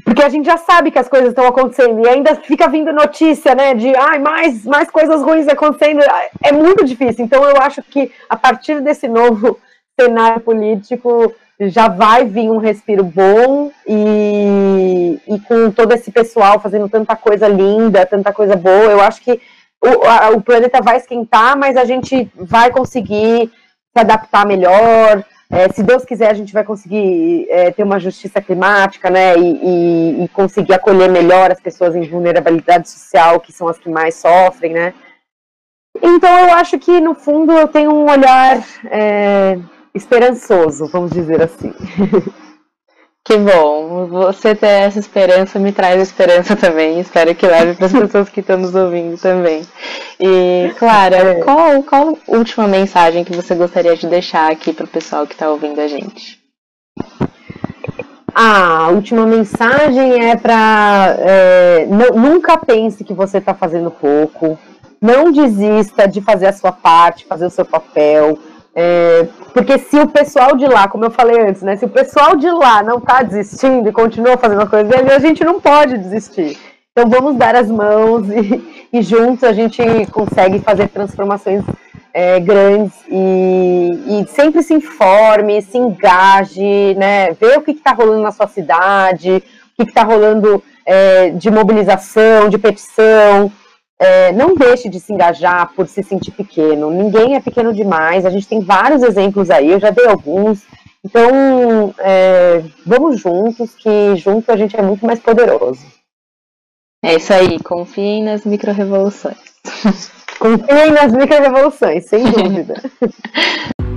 porque 0.03 0.23
a 0.23 0.29
gente 0.29 0.45
já 0.45 0.57
sabe 0.57 0.89
que 0.89 0.97
as 0.97 1.07
coisas 1.07 1.29
estão 1.29 1.45
acontecendo 1.45 2.03
e 2.03 2.09
ainda 2.09 2.35
fica 2.35 2.67
vindo 2.67 2.91
notícia, 2.91 3.53
né? 3.53 3.75
De 3.75 3.95
ai, 3.95 4.17
mais, 4.17 4.65
mais 4.65 4.89
coisas 4.89 5.21
ruins 5.21 5.47
acontecendo. 5.47 6.01
É 6.43 6.51
muito 6.51 6.83
difícil. 6.85 7.23
Então 7.23 7.43
eu 7.43 7.61
acho 7.61 7.83
que 7.83 8.11
a 8.27 8.35
partir 8.35 8.81
desse 8.81 9.07
novo 9.07 9.59
cenário 9.99 10.39
político 10.41 11.35
já 11.61 11.89
vai 11.89 12.25
vir 12.25 12.49
um 12.49 12.57
respiro 12.57 13.03
bom 13.03 13.69
e, 13.85 15.19
e 15.27 15.39
com 15.41 15.69
todo 15.69 15.91
esse 15.91 16.09
pessoal 16.09 16.59
fazendo 16.59 16.87
tanta 16.87 17.15
coisa 17.15 17.47
linda, 17.47 18.05
tanta 18.05 18.31
coisa 18.31 18.55
boa, 18.55 18.85
eu 18.85 19.01
acho 19.01 19.21
que 19.21 19.41
o, 19.83 20.05
a, 20.05 20.29
o 20.31 20.41
planeta 20.41 20.81
vai 20.81 20.97
esquentar, 20.97 21.57
mas 21.57 21.77
a 21.77 21.85
gente 21.85 22.29
vai 22.35 22.71
conseguir 22.71 23.47
se 23.47 23.99
adaptar 23.99 24.45
melhor. 24.45 25.23
É, 25.51 25.67
se 25.69 25.81
Deus 25.81 26.05
quiser, 26.05 26.29
a 26.29 26.33
gente 26.33 26.53
vai 26.53 26.63
conseguir 26.63 27.47
é, 27.49 27.71
ter 27.71 27.83
uma 27.83 27.99
justiça 27.99 28.39
climática, 28.39 29.09
né, 29.09 29.35
e, 29.35 29.41
e, 29.41 30.23
e, 30.23 30.27
conseguir 30.27 30.73
acolher 30.73 31.09
melhor 31.09 31.51
as 31.51 31.59
pessoas 31.59 31.95
em 31.95 32.07
vulnerabilidade 32.07 32.87
social, 32.87 33.39
que 33.39 33.51
são 33.51 33.67
as 33.67 33.79
que 33.79 33.89
mais 33.89 34.15
sofrem, 34.15 34.73
né. 34.73 34.93
Então, 36.01 36.37
eu 36.39 36.53
acho 36.53 36.77
que, 36.77 37.01
no 37.01 37.15
fundo, 37.15 37.51
eu 37.51 37.67
tenho 37.67 37.91
um 37.91 38.09
olhar 38.09 38.63
é, 38.85 39.57
esperançoso, 39.93 40.87
vamos 40.87 41.11
dizer 41.11 41.41
assim. 41.41 41.73
Que 43.25 43.37
bom, 43.37 44.07
você 44.07 44.55
ter 44.55 44.67
essa 44.67 44.97
esperança 44.97 45.59
me 45.59 45.71
traz 45.71 46.01
esperança 46.01 46.55
também. 46.55 46.99
Espero 46.99 47.35
que 47.35 47.45
leve 47.45 47.75
para 47.75 47.85
as 47.85 47.91
pessoas 47.93 48.29
que 48.29 48.39
estão 48.39 48.57
nos 48.57 48.73
ouvindo 48.73 49.19
também. 49.19 49.61
E, 50.19 50.73
Clara, 50.77 51.17
é. 51.17 51.35
qual, 51.35 51.83
qual 51.83 52.17
última 52.27 52.67
mensagem 52.67 53.23
que 53.23 53.35
você 53.35 53.53
gostaria 53.53 53.95
de 53.95 54.07
deixar 54.07 54.51
aqui 54.51 54.73
para 54.73 54.85
o 54.85 54.89
pessoal 54.89 55.27
que 55.27 55.33
está 55.33 55.49
ouvindo 55.49 55.79
a 55.79 55.87
gente? 55.87 56.39
A 58.33 58.89
última 58.89 59.25
mensagem 59.25 60.29
é 60.29 60.35
para 60.35 61.15
é, 61.19 61.87
nunca 62.15 62.57
pense 62.57 63.03
que 63.03 63.13
você 63.13 63.39
está 63.39 63.53
fazendo 63.53 63.91
pouco. 63.91 64.57
Não 65.01 65.31
desista 65.31 66.07
de 66.07 66.21
fazer 66.21 66.47
a 66.47 66.53
sua 66.53 66.71
parte, 66.71 67.25
fazer 67.25 67.45
o 67.45 67.49
seu 67.49 67.65
papel. 67.65 68.37
É, 68.81 69.27
porque 69.53 69.77
se 69.77 69.99
o 69.99 70.07
pessoal 70.07 70.55
de 70.55 70.65
lá, 70.65 70.87
como 70.87 71.03
eu 71.03 71.11
falei 71.11 71.41
antes, 71.41 71.61
né? 71.61 71.75
Se 71.75 71.83
o 71.83 71.89
pessoal 71.89 72.37
de 72.37 72.49
lá 72.49 72.81
não 72.81 72.97
está 72.97 73.21
desistindo 73.21 73.89
e 73.89 73.91
continua 73.91 74.37
fazendo 74.37 74.61
a 74.61 74.67
coisa 74.67 74.85
dele, 74.85 75.11
a 75.11 75.19
gente 75.19 75.43
não 75.43 75.59
pode 75.59 75.97
desistir. 75.97 76.57
Então 76.93 77.09
vamos 77.09 77.35
dar 77.35 77.57
as 77.57 77.69
mãos 77.69 78.25
e, 78.29 78.87
e 78.97 79.01
juntos 79.01 79.43
a 79.43 79.51
gente 79.51 79.81
consegue 80.13 80.59
fazer 80.59 80.87
transformações 80.87 81.65
é, 82.13 82.39
grandes 82.39 82.93
e, 83.09 84.21
e, 84.21 84.25
sempre 84.29 84.63
se 84.63 84.73
informe, 84.73 85.61
se 85.61 85.77
engaje, 85.77 86.95
né? 86.95 87.33
Vê 87.33 87.57
o 87.57 87.61
que 87.61 87.71
está 87.71 87.91
rolando 87.91 88.21
na 88.21 88.31
sua 88.31 88.47
cidade, 88.47 89.43
o 89.77 89.83
que 89.83 89.89
está 89.89 90.03
rolando 90.03 90.63
é, 90.85 91.31
de 91.31 91.51
mobilização, 91.51 92.47
de 92.47 92.57
petição, 92.57 93.51
é, 93.99 94.31
não 94.31 94.55
deixe 94.55 94.87
de 94.87 94.99
se 94.99 95.11
engajar 95.11 95.73
por 95.75 95.87
se 95.87 96.01
sentir 96.01 96.31
pequeno. 96.31 96.89
Ninguém 96.89 97.35
é 97.35 97.41
pequeno 97.41 97.73
demais. 97.73 98.25
A 98.25 98.29
gente 98.29 98.47
tem 98.47 98.61
vários 98.61 99.03
exemplos 99.03 99.49
aí, 99.49 99.71
eu 99.71 99.79
já 99.79 99.89
dei 99.89 100.07
alguns. 100.07 100.63
Então, 101.03 101.93
é, 101.99 102.63
vamos 102.85 103.19
juntos, 103.19 103.75
que 103.75 104.15
junto 104.15 104.51
a 104.51 104.57
gente 104.57 104.77
é 104.77 104.81
muito 104.81 105.05
mais 105.05 105.19
poderoso. 105.19 105.85
É 107.03 107.15
isso 107.15 107.33
aí, 107.33 107.59
confiem 107.59 108.23
nas 108.23 108.45
micro-revoluções. 108.45 109.37
confiem 110.39 110.91
nas 110.91 111.13
micro-revoluções, 111.13 112.05
sem 112.05 112.23
dúvida. 112.23 112.75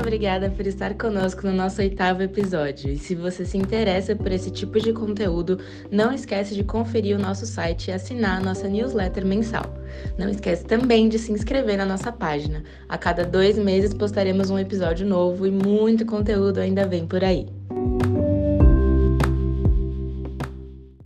obrigada 0.00 0.50
por 0.50 0.66
estar 0.66 0.94
conosco 0.94 1.46
no 1.46 1.52
nosso 1.52 1.80
oitavo 1.80 2.22
episódio. 2.22 2.90
E 2.90 2.96
se 2.96 3.14
você 3.14 3.44
se 3.44 3.58
interessa 3.58 4.16
por 4.16 4.32
esse 4.32 4.50
tipo 4.50 4.80
de 4.80 4.92
conteúdo, 4.92 5.60
não 5.90 6.12
esquece 6.12 6.54
de 6.54 6.64
conferir 6.64 7.16
o 7.16 7.20
nosso 7.20 7.46
site 7.46 7.88
e 7.88 7.92
assinar 7.92 8.38
a 8.38 8.44
nossa 8.44 8.66
newsletter 8.66 9.24
mensal. 9.24 9.74
Não 10.18 10.28
esquece 10.28 10.64
também 10.64 11.08
de 11.08 11.18
se 11.18 11.30
inscrever 11.32 11.76
na 11.76 11.84
nossa 11.84 12.10
página. 12.10 12.64
A 12.88 12.96
cada 12.96 13.24
dois 13.24 13.58
meses 13.58 13.92
postaremos 13.92 14.50
um 14.50 14.58
episódio 14.58 15.06
novo 15.06 15.46
e 15.46 15.50
muito 15.50 16.06
conteúdo 16.06 16.58
ainda 16.58 16.86
vem 16.86 17.06
por 17.06 17.22
aí. 17.22 17.59